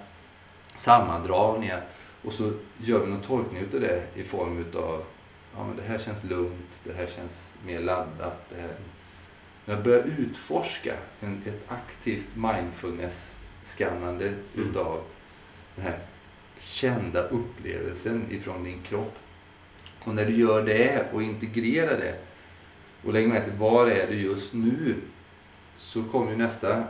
sammandragningar. 0.76 1.82
Och 2.21 2.34
så 2.34 2.52
gör 2.78 2.99
vi 2.99 3.12
någon 3.12 3.21
tolkning 3.21 3.62
utav 3.62 3.82
det 3.82 4.04
i 4.15 4.23
form 4.23 4.58
utav 4.58 5.04
ja, 5.56 5.63
men 5.67 5.76
det 5.76 5.84
här 5.84 5.97
känns 5.97 6.23
lugnt, 6.23 6.82
det 6.84 6.93
här 6.93 7.08
känns 7.08 7.58
mer 7.65 7.80
laddat. 7.80 8.49
Det 8.49 8.62
här. 8.62 8.76
Men 9.65 9.78
att 9.78 9.84
börja 9.84 10.04
utforska 10.04 10.93
en, 11.21 11.41
ett 11.45 11.65
aktivt 11.67 12.28
mindfulness-skannande 12.36 14.28
Mm. 14.28 14.69
utav 14.69 15.02
den 15.76 15.86
här 15.86 15.99
kända 16.60 17.23
upplevelsen 17.28 18.26
ifrån 18.32 18.63
din 18.63 18.82
kropp. 18.82 19.15
Och 20.04 20.15
när 20.15 20.26
du 20.26 20.36
gör 20.38 20.63
det 20.65 21.06
och 21.13 21.23
integrerar 21.23 21.97
det 21.97 22.15
och 23.04 23.13
lägger 23.13 23.28
märke 23.28 23.43
till 23.45 23.54
var 23.54 23.88
är 23.88 24.08
du 24.08 24.21
just 24.21 24.54
nu 24.54 24.95
så 25.78 26.04
kommer 26.04 26.32
ju 26.32 26.38
nästa, 26.38 26.84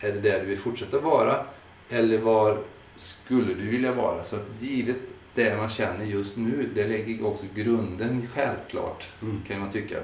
är 0.00 0.12
det 0.12 0.20
där 0.20 0.40
du 0.40 0.46
vill 0.46 0.58
fortsätta 0.58 0.98
vara 1.00 1.44
eller 1.90 2.18
var 2.18 2.62
skulle 2.96 3.54
du 3.54 3.68
vilja 3.68 3.92
vara? 3.92 4.22
Så 4.22 4.36
givet 4.60 5.12
det 5.34 5.56
man 5.56 5.68
känner 5.68 6.04
just 6.04 6.36
nu, 6.36 6.68
det 6.74 6.88
lägger 6.88 7.26
också 7.26 7.46
grunden 7.54 8.28
självklart 8.34 9.12
Mm. 9.22 9.42
kan 9.48 9.60
man 9.60 9.70
tycka. 9.70 9.96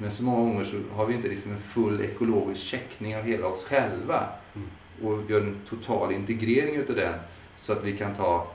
Men 0.00 0.10
så 0.10 0.22
många 0.24 0.38
gånger 0.38 0.64
så 0.64 0.76
har 0.92 1.06
vi 1.06 1.14
inte 1.14 1.28
liksom 1.28 1.52
en 1.52 1.58
full 1.60 2.00
ekologisk 2.00 2.62
checkning 2.62 3.16
av 3.16 3.22
hela 3.22 3.46
oss 3.46 3.64
själva 3.64 4.28
Mm. 4.54 4.68
och 5.02 5.30
gör 5.30 5.40
en 5.40 5.56
total 5.68 6.12
integrering 6.12 6.74
utav 6.76 6.96
den 6.96 7.14
så 7.56 7.72
att 7.72 7.84
vi 7.84 7.96
kan 7.96 8.14
ta 8.14 8.50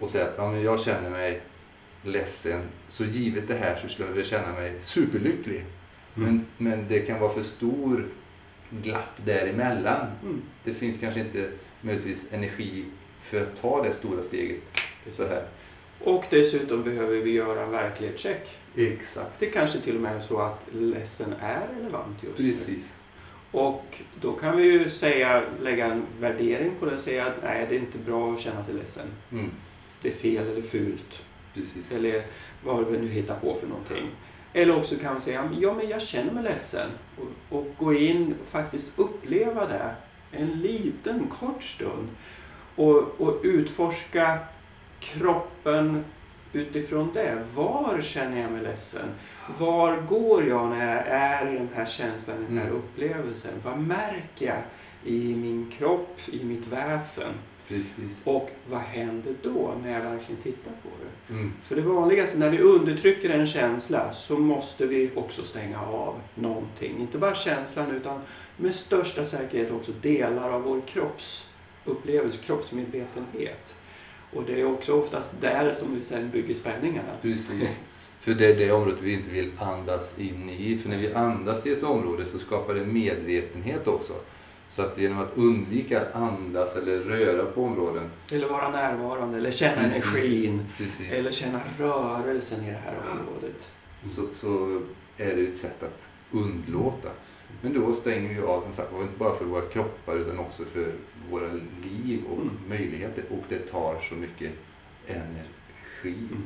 och 0.00 0.10
säga 0.10 0.24
att 0.24 0.34
ja, 0.36 0.50
men 0.50 0.62
jag 0.62 0.80
känner 0.80 1.10
mig 1.10 1.40
ledsen, 2.02 2.62
så 2.88 3.04
givet 3.04 3.48
det 3.48 3.54
här 3.54 3.76
så 3.82 3.88
skulle 3.88 4.16
jag 4.16 4.26
känna 4.26 4.52
mig 4.52 4.76
superlycklig. 4.80 5.64
Mm. 6.16 6.28
Men, 6.28 6.46
men 6.58 6.88
det 6.88 7.00
kan 7.00 7.20
vara 7.20 7.32
för 7.32 7.42
stor 7.42 8.06
glapp 8.70 9.16
däremellan. 9.24 10.06
Mm. 10.22 10.42
Det 10.64 10.74
finns 10.74 11.00
kanske 11.00 11.20
inte 11.20 11.50
möjligtvis 11.80 12.32
energi 12.32 12.84
för 13.20 13.40
att 13.42 13.60
ta 13.60 13.82
det 13.82 13.92
stora 13.92 14.22
steget 14.22 14.62
så 15.10 15.22
här. 15.28 15.42
Och 16.04 16.24
dessutom 16.30 16.82
behöver 16.82 17.16
vi 17.16 17.30
göra 17.30 17.62
en 17.62 17.70
verklighetscheck. 17.70 18.48
Exakt. 18.76 19.30
Det 19.38 19.46
kanske 19.46 19.80
till 19.80 19.94
och 19.94 20.00
med 20.00 20.16
är 20.16 20.20
så 20.20 20.40
att 20.40 20.66
ledsen 20.72 21.34
är 21.40 21.68
relevant 21.76 22.22
just 22.22 22.38
nu. 22.38 22.44
Precis. 22.44 23.02
Och 23.50 24.02
då 24.20 24.32
kan 24.32 24.56
vi 24.56 24.62
ju 24.62 24.90
säga, 24.90 25.44
lägga 25.62 25.86
en 25.86 26.02
värdering 26.20 26.72
på 26.80 26.86
det 26.86 26.94
och 26.94 27.00
säga 27.00 27.26
att 27.26 27.42
nej, 27.42 27.66
det 27.68 27.76
är 27.76 27.78
inte 27.78 27.98
bra 27.98 28.32
att 28.32 28.40
känna 28.40 28.62
sig 28.62 28.74
ledsen. 28.74 29.06
Mm. 29.32 29.50
Det 30.02 30.08
är 30.08 30.12
fel 30.12 30.46
eller 30.46 30.62
fult. 30.62 31.24
Precis. 31.54 31.92
Eller 31.92 32.22
vad 32.64 32.86
vi 32.86 32.98
nu 32.98 33.08
hittar 33.08 33.36
på 33.36 33.54
för 33.54 33.66
någonting. 33.66 34.10
Eller 34.52 34.76
också 34.76 34.96
kan 34.96 35.14
vi 35.14 35.20
säga, 35.20 35.50
ja 35.60 35.74
men 35.74 35.88
jag 35.88 36.02
känner 36.02 36.32
mig 36.32 36.42
ledsen. 36.42 36.90
Och, 37.18 37.58
och 37.58 37.66
gå 37.78 37.94
in 37.94 38.34
och 38.42 38.48
faktiskt 38.48 38.92
uppleva 38.96 39.66
det 39.66 39.94
en 40.30 40.60
liten 40.60 41.26
kort 41.26 41.62
stund. 41.62 42.08
Och, 42.76 43.20
och 43.20 43.40
utforska 43.42 44.38
kroppen 45.04 46.04
utifrån 46.52 47.10
det. 47.14 47.42
Var 47.54 48.00
känner 48.02 48.40
jag 48.42 48.52
mig 48.52 48.62
ledsen? 48.62 49.08
Var 49.58 49.96
går 49.96 50.44
jag 50.48 50.68
när 50.70 50.96
jag 50.96 51.06
är 51.06 51.52
i 51.54 51.58
den 51.58 51.68
här 51.74 51.86
känslan, 51.86 52.36
i 52.36 52.46
den 52.48 52.58
här 52.58 52.66
Mm. 52.66 52.76
upplevelsen? 52.76 53.52
Vad 53.64 53.78
märker 53.78 54.46
jag 54.46 54.62
i 55.04 55.34
min 55.34 55.72
kropp, 55.78 56.18
i 56.32 56.44
mitt 56.44 56.66
väsen? 56.66 57.32
Precis. 57.68 58.20
Och 58.24 58.50
vad 58.70 58.80
händer 58.80 59.34
då 59.42 59.74
när 59.82 59.92
jag 59.92 60.00
verkligen 60.10 60.42
tittar 60.42 60.70
på 60.82 60.88
det? 61.02 61.32
Mm. 61.34 61.52
För 61.62 61.76
det 61.76 61.82
vanligaste 61.82 62.38
när 62.38 62.50
vi 62.50 62.58
undertrycker 62.58 63.30
en 63.30 63.46
känsla 63.46 64.12
så 64.12 64.38
måste 64.38 64.86
vi 64.86 65.10
också 65.16 65.44
stänga 65.44 65.80
av 65.82 66.20
någonting. 66.34 66.98
Inte 67.00 67.18
bara 67.18 67.34
känslan 67.34 67.90
utan 67.90 68.20
med 68.56 68.74
största 68.74 69.24
säkerhet 69.24 69.70
också 69.70 69.92
delar 70.00 70.50
av 70.50 70.62
vår 70.62 70.80
kroppsupplevelse, 70.86 72.42
kroppsmedvetenhet. 72.44 73.76
Och 74.34 74.42
det 74.46 74.60
är 74.60 74.64
också 74.64 74.92
oftast 75.00 75.40
där 75.40 75.72
som 75.72 75.94
vi 75.96 76.02
sen 76.02 76.30
bygger 76.30 76.54
spänningarna. 76.54 77.12
Precis. 77.22 77.68
För 78.20 78.34
det 78.34 78.46
är 78.46 78.56
det 78.56 78.72
området 78.72 79.00
vi 79.02 79.12
inte 79.12 79.30
vill 79.30 79.50
andas 79.58 80.18
in 80.18 80.50
i. 80.50 80.76
För 80.78 80.88
när 80.88 80.98
vi 80.98 81.14
andas 81.14 81.66
i 81.66 81.72
ett 81.72 81.82
område 81.82 82.26
så 82.26 82.38
skapar 82.38 82.74
det 82.74 82.84
medvetenhet 82.84 83.88
också. 83.88 84.12
Så 84.68 84.82
att 84.82 84.98
genom 84.98 85.18
att 85.18 85.30
undvika 85.34 86.00
att 86.00 86.14
andas 86.14 86.76
eller 86.76 86.98
röra 86.98 87.44
på 87.46 87.64
områden. 87.64 88.10
Eller 88.32 88.48
vara 88.48 88.70
närvarande, 88.70 89.38
eller 89.38 89.50
känna 89.50 89.82
Precis. 89.82 90.04
energin, 90.06 90.62
Precis. 90.78 91.12
eller 91.12 91.30
känna 91.30 91.60
rörelsen 91.78 92.64
i 92.64 92.70
det 92.70 92.78
här 92.84 92.96
området. 93.12 93.72
så, 94.02 94.22
så 94.34 94.80
är 95.16 95.36
det 95.36 95.42
ett 95.42 95.56
sätt 95.56 95.82
att 95.82 96.08
undlåta. 96.32 97.08
Men 97.62 97.74
då 97.80 97.92
stänger 97.92 98.34
vi 98.34 98.40
av 98.40 98.62
som 98.62 98.72
sagt 98.72 98.92
inte 98.92 99.18
bara 99.18 99.36
för 99.36 99.44
våra 99.44 99.62
kroppar 99.66 100.14
utan 100.16 100.38
också 100.38 100.64
för 100.64 100.92
våra 101.30 101.50
liv 101.82 102.20
och 102.30 102.36
Mm. 102.42 102.50
möjligheter. 102.68 103.24
Och 103.30 103.44
det 103.48 103.58
tar 103.58 104.00
så 104.08 104.14
mycket 104.14 104.52
energi. 105.06 106.18
Mm. 106.30 106.42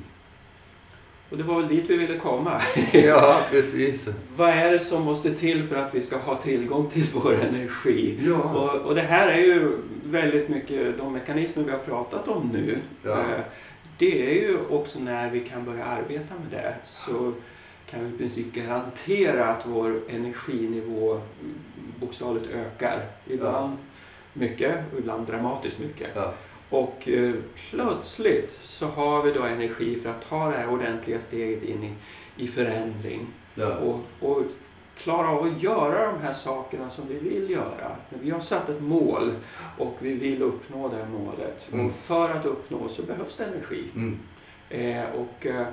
Och 1.31 1.37
det 1.39 1.43
var 1.43 1.61
väl 1.61 1.69
dit 1.69 1.91
vi 1.91 1.97
ville 1.97 2.17
komma. 2.19 2.63
Ja, 2.93 3.41
precis. 3.51 4.09
Vad 4.37 4.49
är 4.51 4.73
det 4.73 4.79
som 4.79 5.03
måste 5.03 5.35
till 5.35 5.65
för 5.65 5.77
att 5.77 5.95
vi 5.95 6.01
ska 6.01 6.17
ha 6.19 6.35
tillgång 6.37 6.89
till 6.91 7.07
vår 7.15 7.35
energi? 7.35 8.19
Ja. 8.27 8.35
Och, 8.43 8.87
och 8.87 8.95
det 8.95 9.01
här 9.03 9.33
är 9.33 9.39
ju 9.39 9.79
väldigt 10.05 10.49
mycket 10.49 10.99
de 10.99 11.13
mekanismer 11.13 11.65
vi 11.65 11.71
har 11.71 11.79
pratat 11.79 12.29
om 12.29 12.49
nu. 12.53 12.79
Ja. 13.03 13.11
Eh, 13.21 13.41
Det 13.99 14.31
är 14.31 14.49
ju 14.49 14.59
också 14.71 14.99
när 14.99 15.31
vi 15.31 15.41
kan 15.41 15.65
börja 15.65 15.85
arbeta 15.85 16.35
med 16.35 16.51
det 16.63 16.75
så 16.85 17.33
kan 17.91 18.05
vi 18.05 18.15
i 18.15 18.19
princip 18.19 18.53
garantera 18.55 19.45
att 19.49 19.67
vår 19.67 20.01
energinivå 20.09 21.21
bokstavligt 22.01 22.47
ökar. 22.55 23.07
Ibland 23.27 23.77
mycket 24.33 24.93
och 24.93 24.99
ibland 24.99 25.27
dramatiskt 25.27 25.79
mycket. 25.79 26.11
Ja. 26.15 26.35
Och 26.71 27.09
eh, 27.09 27.35
plötsligt 27.71 28.59
så 28.63 28.87
har 28.87 29.23
vi 29.23 29.33
då 29.33 29.43
energi 29.43 29.97
för 29.97 30.11
att 30.11 30.29
ta 30.29 30.47
det 30.51 30.57
här 30.57 30.69
ordentliga 30.69 31.21
steget 31.21 31.63
in 31.63 31.85
i, 31.85 31.95
i 32.45 32.49
förändring 32.49 33.27
Ja. 33.55 33.77
och, 33.77 34.01
och 34.21 34.43
klara 34.99 35.29
av 35.29 35.45
att 35.45 35.63
göra 35.63 36.13
de 36.13 36.21
här 36.23 36.33
sakerna 36.33 36.91
som 36.91 37.09
vi 37.09 37.19
vill 37.19 37.51
göra. 37.51 37.97
Men 38.11 38.21
vi 38.21 38.31
har 38.31 38.41
satt 38.41 38.69
ett 38.69 38.83
mål 38.83 39.33
och 39.79 39.97
vi 39.99 40.15
vill 40.15 40.43
uppnå 40.43 40.89
det 40.89 41.07
målet. 41.13 41.69
Mm. 41.73 41.87
Och 41.87 41.93
för 41.93 42.31
att 42.31 42.47
uppnå 42.47 42.89
så 42.89 43.03
behövs 43.03 43.37
det 43.37 43.45
energi. 43.45 43.85
Mm. 43.95 44.19
Eh, 44.71 45.05
och 45.11 45.47
eh, 45.47 45.67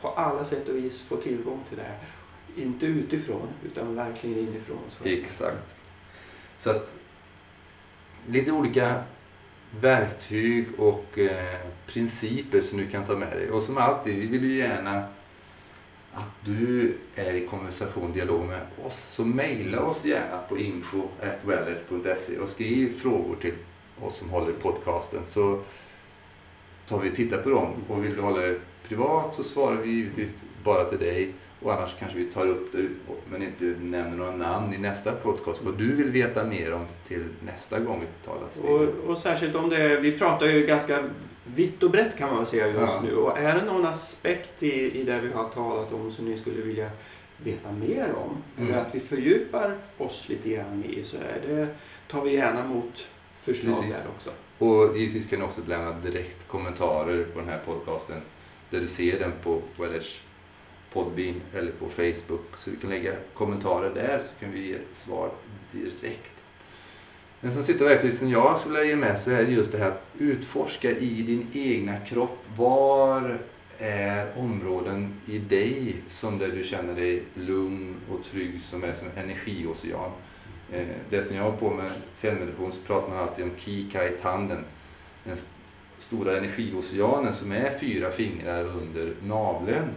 på 0.00 0.08
alla 0.08 0.44
sätt 0.44 0.68
och 0.68 0.76
vis 0.76 1.00
få 1.00 1.16
tillgång 1.16 1.60
till 1.68 1.78
det. 1.78 1.92
Inte 2.62 2.86
utifrån 2.86 3.48
utan 3.64 3.94
verkligen 3.94 4.38
inifrån. 4.38 4.78
Så. 4.88 5.04
Exakt. 5.04 5.76
Så 6.56 6.70
att 6.70 6.96
lite 8.26 8.52
olika 8.52 9.02
verktyg 9.80 10.66
och 10.78 11.18
eh, 11.18 11.60
principer 11.86 12.60
som 12.60 12.78
du 12.78 12.86
kan 12.86 13.04
ta 13.04 13.16
med 13.16 13.32
dig. 13.32 13.50
Och 13.50 13.62
som 13.62 13.78
alltid, 13.78 14.16
vi 14.16 14.26
vill 14.26 14.44
ju 14.44 14.56
gärna 14.56 15.08
att 16.12 16.44
du 16.44 16.96
är 17.14 17.34
i 17.34 17.46
konversation, 17.46 18.12
dialog 18.12 18.44
med 18.44 18.60
oss. 18.84 18.98
Så 18.98 19.24
mejla 19.24 19.82
oss 19.82 20.04
gärna 20.04 20.38
på 20.48 20.58
info.wellert.se 20.58 22.38
och 22.38 22.48
skriv 22.48 22.98
frågor 22.98 23.36
till 23.40 23.54
oss 24.00 24.16
som 24.16 24.30
håller 24.30 24.50
i 24.50 24.54
podcasten 24.54 25.24
så 25.24 25.60
tar 26.88 27.00
vi 27.00 27.10
och 27.10 27.14
tittar 27.14 27.42
på 27.42 27.50
dem. 27.50 27.74
Och 27.88 28.04
vill 28.04 28.16
du 28.16 28.20
hålla 28.20 28.40
det 28.40 28.60
privat 28.88 29.34
så 29.34 29.44
svarar 29.44 29.76
vi 29.76 29.90
givetvis 29.90 30.44
bara 30.64 30.84
till 30.84 30.98
dig. 30.98 31.34
Och 31.62 31.72
annars 31.72 31.94
kanske 31.98 32.18
vi 32.18 32.24
tar 32.24 32.46
upp 32.46 32.72
det 32.72 32.88
men 33.30 33.42
inte 33.42 33.64
nämner 33.64 34.16
några 34.16 34.36
namn 34.36 34.74
i 34.74 34.78
nästa 34.78 35.12
podcast. 35.12 35.62
Vad 35.62 35.78
du 35.78 35.96
vill 35.96 36.10
veta 36.10 36.44
mer 36.44 36.72
om 36.72 36.86
till 37.06 37.24
nästa 37.40 37.80
gång 37.80 38.00
vi 38.00 38.26
talas 38.26 38.60
och, 38.60 39.10
och 39.10 39.18
särskilt 39.18 39.54
om 39.54 39.68
det, 39.68 40.00
vi 40.00 40.18
pratar 40.18 40.46
ju 40.46 40.66
ganska 40.66 41.04
vitt 41.44 41.82
och 41.82 41.90
brett 41.90 42.18
kan 42.18 42.28
man 42.28 42.36
väl 42.36 42.46
säga 42.46 42.66
just 42.66 42.78
ja. 42.78 43.00
nu. 43.02 43.16
Och 43.16 43.38
är 43.38 43.54
det 43.54 43.64
någon 43.64 43.86
aspekt 43.86 44.62
i, 44.62 45.00
i 45.00 45.04
det 45.04 45.20
vi 45.20 45.32
har 45.32 45.48
talat 45.48 45.92
om 45.92 46.10
som 46.10 46.24
ni 46.24 46.36
skulle 46.36 46.62
vilja 46.62 46.90
veta 47.36 47.72
mer 47.72 48.14
om, 48.14 48.36
mm. 48.56 48.70
eller 48.70 48.82
att 48.82 48.94
vi 48.94 49.00
fördjupar 49.00 49.76
oss 49.98 50.28
lite 50.28 50.48
grann 50.48 50.84
i, 50.84 51.04
så 51.04 51.16
är 51.16 51.48
det, 51.48 51.68
tar 52.08 52.24
vi 52.24 52.34
gärna 52.34 52.60
emot 52.60 53.08
förslag 53.34 53.74
Precis. 53.74 54.02
där 54.02 54.10
också. 54.10 54.30
Och 54.58 54.98
givetvis 54.98 55.30
kan 55.30 55.38
du 55.38 55.44
också 55.44 55.60
lämna 55.66 55.92
direkt 55.92 56.48
kommentarer 56.48 57.24
på 57.24 57.40
den 57.40 57.48
här 57.48 57.60
podcasten 57.66 58.20
där 58.70 58.80
du 58.80 58.86
ser 58.86 59.18
den 59.18 59.32
på 59.42 59.62
Wellers 59.78 60.22
Podbean 60.92 61.40
eller 61.54 61.72
på 61.72 61.88
Facebook. 61.88 62.46
Så 62.56 62.70
du 62.70 62.76
kan 62.76 62.90
lägga 62.90 63.12
kommentarer 63.34 63.94
där 63.94 64.18
så 64.18 64.40
kan 64.40 64.52
vi 64.52 64.68
ge 64.68 64.78
svar 64.92 65.30
direkt. 65.72 66.32
En 67.40 67.52
sista 67.52 67.84
verktyg 67.84 68.12
som 68.12 68.30
jag 68.30 68.58
skulle 68.58 68.84
ge 68.84 68.96
med 68.96 69.18
så 69.18 69.30
är 69.30 69.42
just 69.42 69.72
det 69.72 69.78
här 69.78 69.90
att 69.90 70.02
utforska 70.18 70.90
i 70.90 71.22
din 71.22 71.46
egna 71.52 72.00
kropp. 72.00 72.44
Var 72.56 73.38
är 73.78 74.38
områden 74.38 75.20
i 75.26 75.38
dig 75.38 75.96
som 76.06 76.38
där 76.38 76.48
du 76.48 76.62
känner 76.62 76.94
dig 76.94 77.22
lugn 77.34 77.96
och 78.10 78.24
trygg 78.24 78.60
som 78.60 78.84
är 78.84 78.92
som 78.92 79.08
energiocean. 79.16 80.10
Eh, 80.72 80.86
det 81.10 81.22
som 81.22 81.36
jag 81.36 81.44
har 81.44 81.52
på 81.52 81.70
med 81.70 81.90
senmeditation 82.12 82.72
så 82.72 82.80
pratar 82.80 83.08
man 83.08 83.18
alltid 83.18 83.44
om 83.44 83.50
Kikai-tanden. 83.58 84.64
Den 85.24 85.36
stora 86.06 86.36
energioceanen 86.38 87.32
som 87.32 87.52
är 87.52 87.78
fyra 87.78 88.10
fingrar 88.10 88.64
under 88.64 89.14
naveln. 89.22 89.88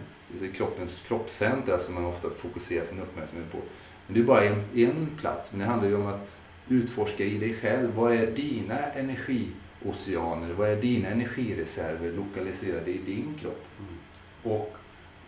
Kroppens 0.54 1.02
kroppscentra 1.08 1.78
som 1.78 1.94
man 1.94 2.04
ofta 2.04 2.30
fokuserar 2.30 2.84
sin 2.84 3.00
uppmärksamhet 3.00 3.52
på. 3.52 3.58
Men 4.06 4.14
det 4.14 4.20
är 4.20 4.24
bara 4.24 4.44
en, 4.44 4.64
en 4.74 5.08
plats, 5.20 5.52
men 5.52 5.60
det 5.60 5.66
handlar 5.66 5.88
ju 5.88 5.96
om 5.96 6.06
att 6.06 6.32
utforska 6.68 7.24
i 7.24 7.38
dig 7.38 7.54
själv. 7.54 7.94
Vad 7.94 8.12
är 8.12 8.26
dina 8.26 8.78
energioceaner? 8.78 10.52
Vad 10.52 10.68
är 10.68 10.76
dina 10.76 11.08
energireserver 11.08 12.12
lokaliserade 12.12 12.90
i 12.90 12.98
din 12.98 13.34
kropp? 13.40 13.64
Mm. 13.78 14.56
Och 14.56 14.76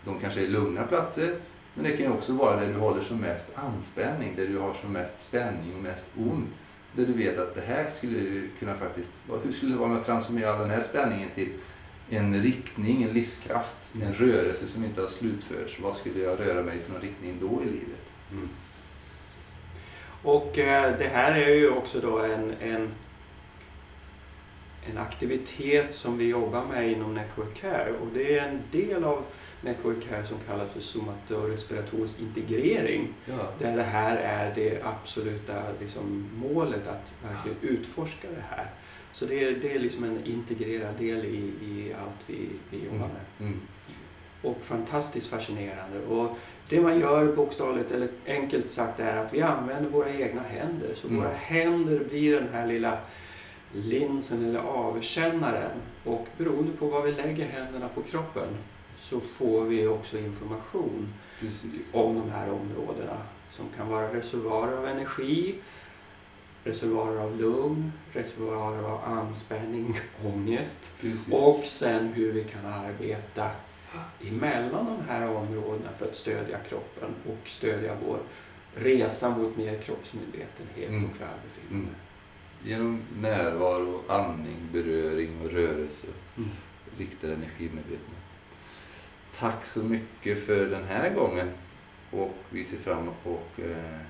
de 0.05 0.21
kanske 0.21 0.41
är 0.41 0.49
lugna 0.49 0.83
platser, 0.83 1.37
men 1.75 1.85
det 1.85 1.91
kan 1.91 2.07
ju 2.07 2.13
också 2.13 2.33
vara 2.33 2.61
där 2.61 2.69
du 2.69 2.75
håller 2.75 3.03
som 3.03 3.19
mest 3.19 3.53
anspänning, 3.55 4.37
där 4.37 4.47
du 4.47 4.59
har 4.59 4.75
som 4.75 4.93
mest 4.93 5.19
spänning 5.19 5.77
och 5.77 5.83
mest 5.83 6.07
ont. 6.17 6.49
Där 6.97 7.07
du 7.07 7.13
vet 7.13 7.39
att 7.39 7.55
det 7.55 7.61
här 7.61 7.89
skulle 7.89 8.19
du 8.19 8.49
kunna 8.59 8.75
faktiskt, 8.75 9.13
hur 9.45 9.53
skulle 9.53 9.73
det 9.73 9.79
vara 9.79 9.89
med 9.89 9.99
att 9.99 10.07
transformera 10.07 10.59
den 10.59 10.71
här 10.71 10.81
spänningen 10.81 11.29
till 11.35 11.53
en 12.11 12.43
riktning, 12.43 13.03
en 13.03 13.13
livskraft, 13.13 13.95
mm. 13.95 14.07
en 14.07 14.15
rörelse 14.15 14.67
som 14.67 14.85
inte 14.85 15.01
har 15.01 15.09
slutförts. 15.09 15.81
Vad 15.81 15.97
skulle 15.97 16.21
jag 16.21 16.41
röra 16.41 16.63
mig 16.63 16.81
för 16.81 16.93
någon 16.93 17.03
riktning 17.03 17.37
då 17.41 17.63
i 17.63 17.67
livet? 17.67 18.13
Mm. 18.33 18.49
Och 20.23 20.59
eh, 20.59 20.99
det 20.99 21.09
här 21.09 21.33
är 21.33 21.55
ju 21.55 21.71
också 21.71 22.01
då 22.01 22.19
en, 22.19 22.55
en, 22.61 22.91
en 24.91 24.99
aktivitet 24.99 25.95
som 25.95 26.19
vi 26.19 26.29
jobbar 26.29 26.65
med 26.65 26.91
inom 26.91 27.15
Network 27.15 27.61
Care 27.61 27.93
och 27.93 28.09
det 28.15 28.39
är 28.39 28.49
en 28.49 28.61
del 28.71 29.05
av 29.05 29.25
Network 29.63 30.09
Care 30.09 30.27
som 30.27 30.37
kallas 30.47 30.71
för 30.71 30.81
somatorespiratorisk 30.81 32.21
integrering. 32.21 33.15
Ja. 33.25 33.49
Där 33.59 33.77
det 33.77 33.83
här 33.83 34.17
är 34.17 34.55
det 34.55 34.83
absoluta 34.85 35.63
liksom, 35.81 36.29
målet 36.35 36.87
att 36.87 37.15
verkligen 37.23 37.59
utforska 37.61 38.29
det 38.29 38.45
här. 38.57 38.71
Så 39.13 39.27
det 39.27 39.45
är, 39.45 39.51
det 39.51 39.75
är 39.75 39.79
liksom 39.79 40.05
en 40.05 40.25
integrerad 40.25 40.97
del 40.99 41.25
i, 41.25 41.53
i 41.63 41.95
allt 42.01 42.21
vi, 42.27 42.49
vi 42.71 42.85
jobbar 42.85 42.99
med. 42.99 43.09
Mm. 43.41 43.53
Mm. 43.53 43.61
Och 44.43 44.59
fantastiskt 44.63 45.27
fascinerande. 45.27 46.01
Och 46.01 46.39
det 46.69 46.81
man 46.81 47.01
gör 47.01 47.37
bokstavligt 47.37 47.93
eller 47.93 48.09
enkelt 48.27 48.69
sagt 48.69 49.01
är 49.01 49.17
att 49.17 49.35
vi 49.35 49.43
använder 49.43 49.91
våra 49.91 50.11
egna 50.11 50.43
händer. 50.43 50.95
Så 50.95 51.09
mm. 51.09 51.21
våra 51.21 51.35
händer 51.35 52.05
blir 52.11 52.41
den 52.41 52.49
här 52.53 52.67
lilla 52.67 52.99
linsen 53.73 54.45
eller 54.49 54.61
avkännaren. 54.61 55.79
Och 56.05 56.27
beroende 56.39 56.73
på 56.73 56.87
var 56.87 57.03
vi 57.03 57.13
lägger 57.13 57.47
händerna 57.47 57.89
på 57.89 58.03
kroppen 58.03 58.49
så 59.03 59.21
får 59.21 59.65
vi 59.65 59.87
också 59.87 60.19
information 60.19 61.13
Precis. 61.41 61.89
om 61.93 62.15
de 62.15 62.31
här 62.31 62.51
områdena 62.51 63.19
som 63.51 63.67
kan 63.77 63.89
vara 63.89 64.15
reservoarer 64.15 64.77
av 64.77 64.87
energi, 64.87 65.55
reservoarer 66.65 67.21
av 67.21 67.41
lugn, 67.41 67.93
reservoarer 68.13 68.83
av 68.83 69.05
anspänning, 69.05 69.95
ångest 70.25 70.93
Precis. 71.01 71.33
och 71.33 71.61
sen 71.65 72.09
hur 72.09 72.33
vi 72.33 72.45
kan 72.45 72.67
arbeta 72.67 73.51
emellan 74.29 74.87
de 74.87 75.13
här 75.13 75.37
områdena 75.37 75.93
för 75.93 76.07
att 76.07 76.17
stödja 76.17 76.59
kroppen 76.59 77.11
och 77.27 77.49
stödja 77.49 77.97
vår 78.07 78.19
resa 78.75 79.39
mot 79.39 79.57
mer 79.57 79.79
kroppsmedvetenhet 79.79 80.89
mm. 80.89 81.05
och 81.05 81.21
välbefinnande. 81.21 81.89
Mm. 81.89 81.95
Genom 82.65 83.03
närvaro, 83.17 84.03
andning, 84.09 84.57
beröring 84.73 85.41
och 85.41 85.51
rörelse. 85.51 86.07
Mm. 86.37 86.51
Riktad 86.99 87.27
energimedvetenhet. 87.27 88.22
Tack 89.39 89.67
så 89.67 89.83
mycket 89.83 90.47
för 90.47 90.67
den 90.67 90.85
här 90.85 91.11
gången 91.11 91.51
och 92.11 92.35
vi 92.51 92.65
ser 92.65 92.77
fram 92.77 92.99
emot 92.99 93.15
och 93.25 93.61
eh, 93.61 94.01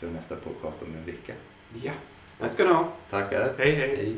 kör 0.00 0.10
nästa 0.10 0.36
podcast 0.36 0.82
om 0.82 0.94
en 0.94 1.04
vecka. 1.04 1.32
Ja, 1.82 1.92
tack 2.38 2.50
ska 2.50 2.64
du 2.64 2.72
ha. 2.72 2.92
Tackar. 3.10 3.54
hej. 3.58 3.72
hej. 3.72 3.96
hej. 3.96 4.16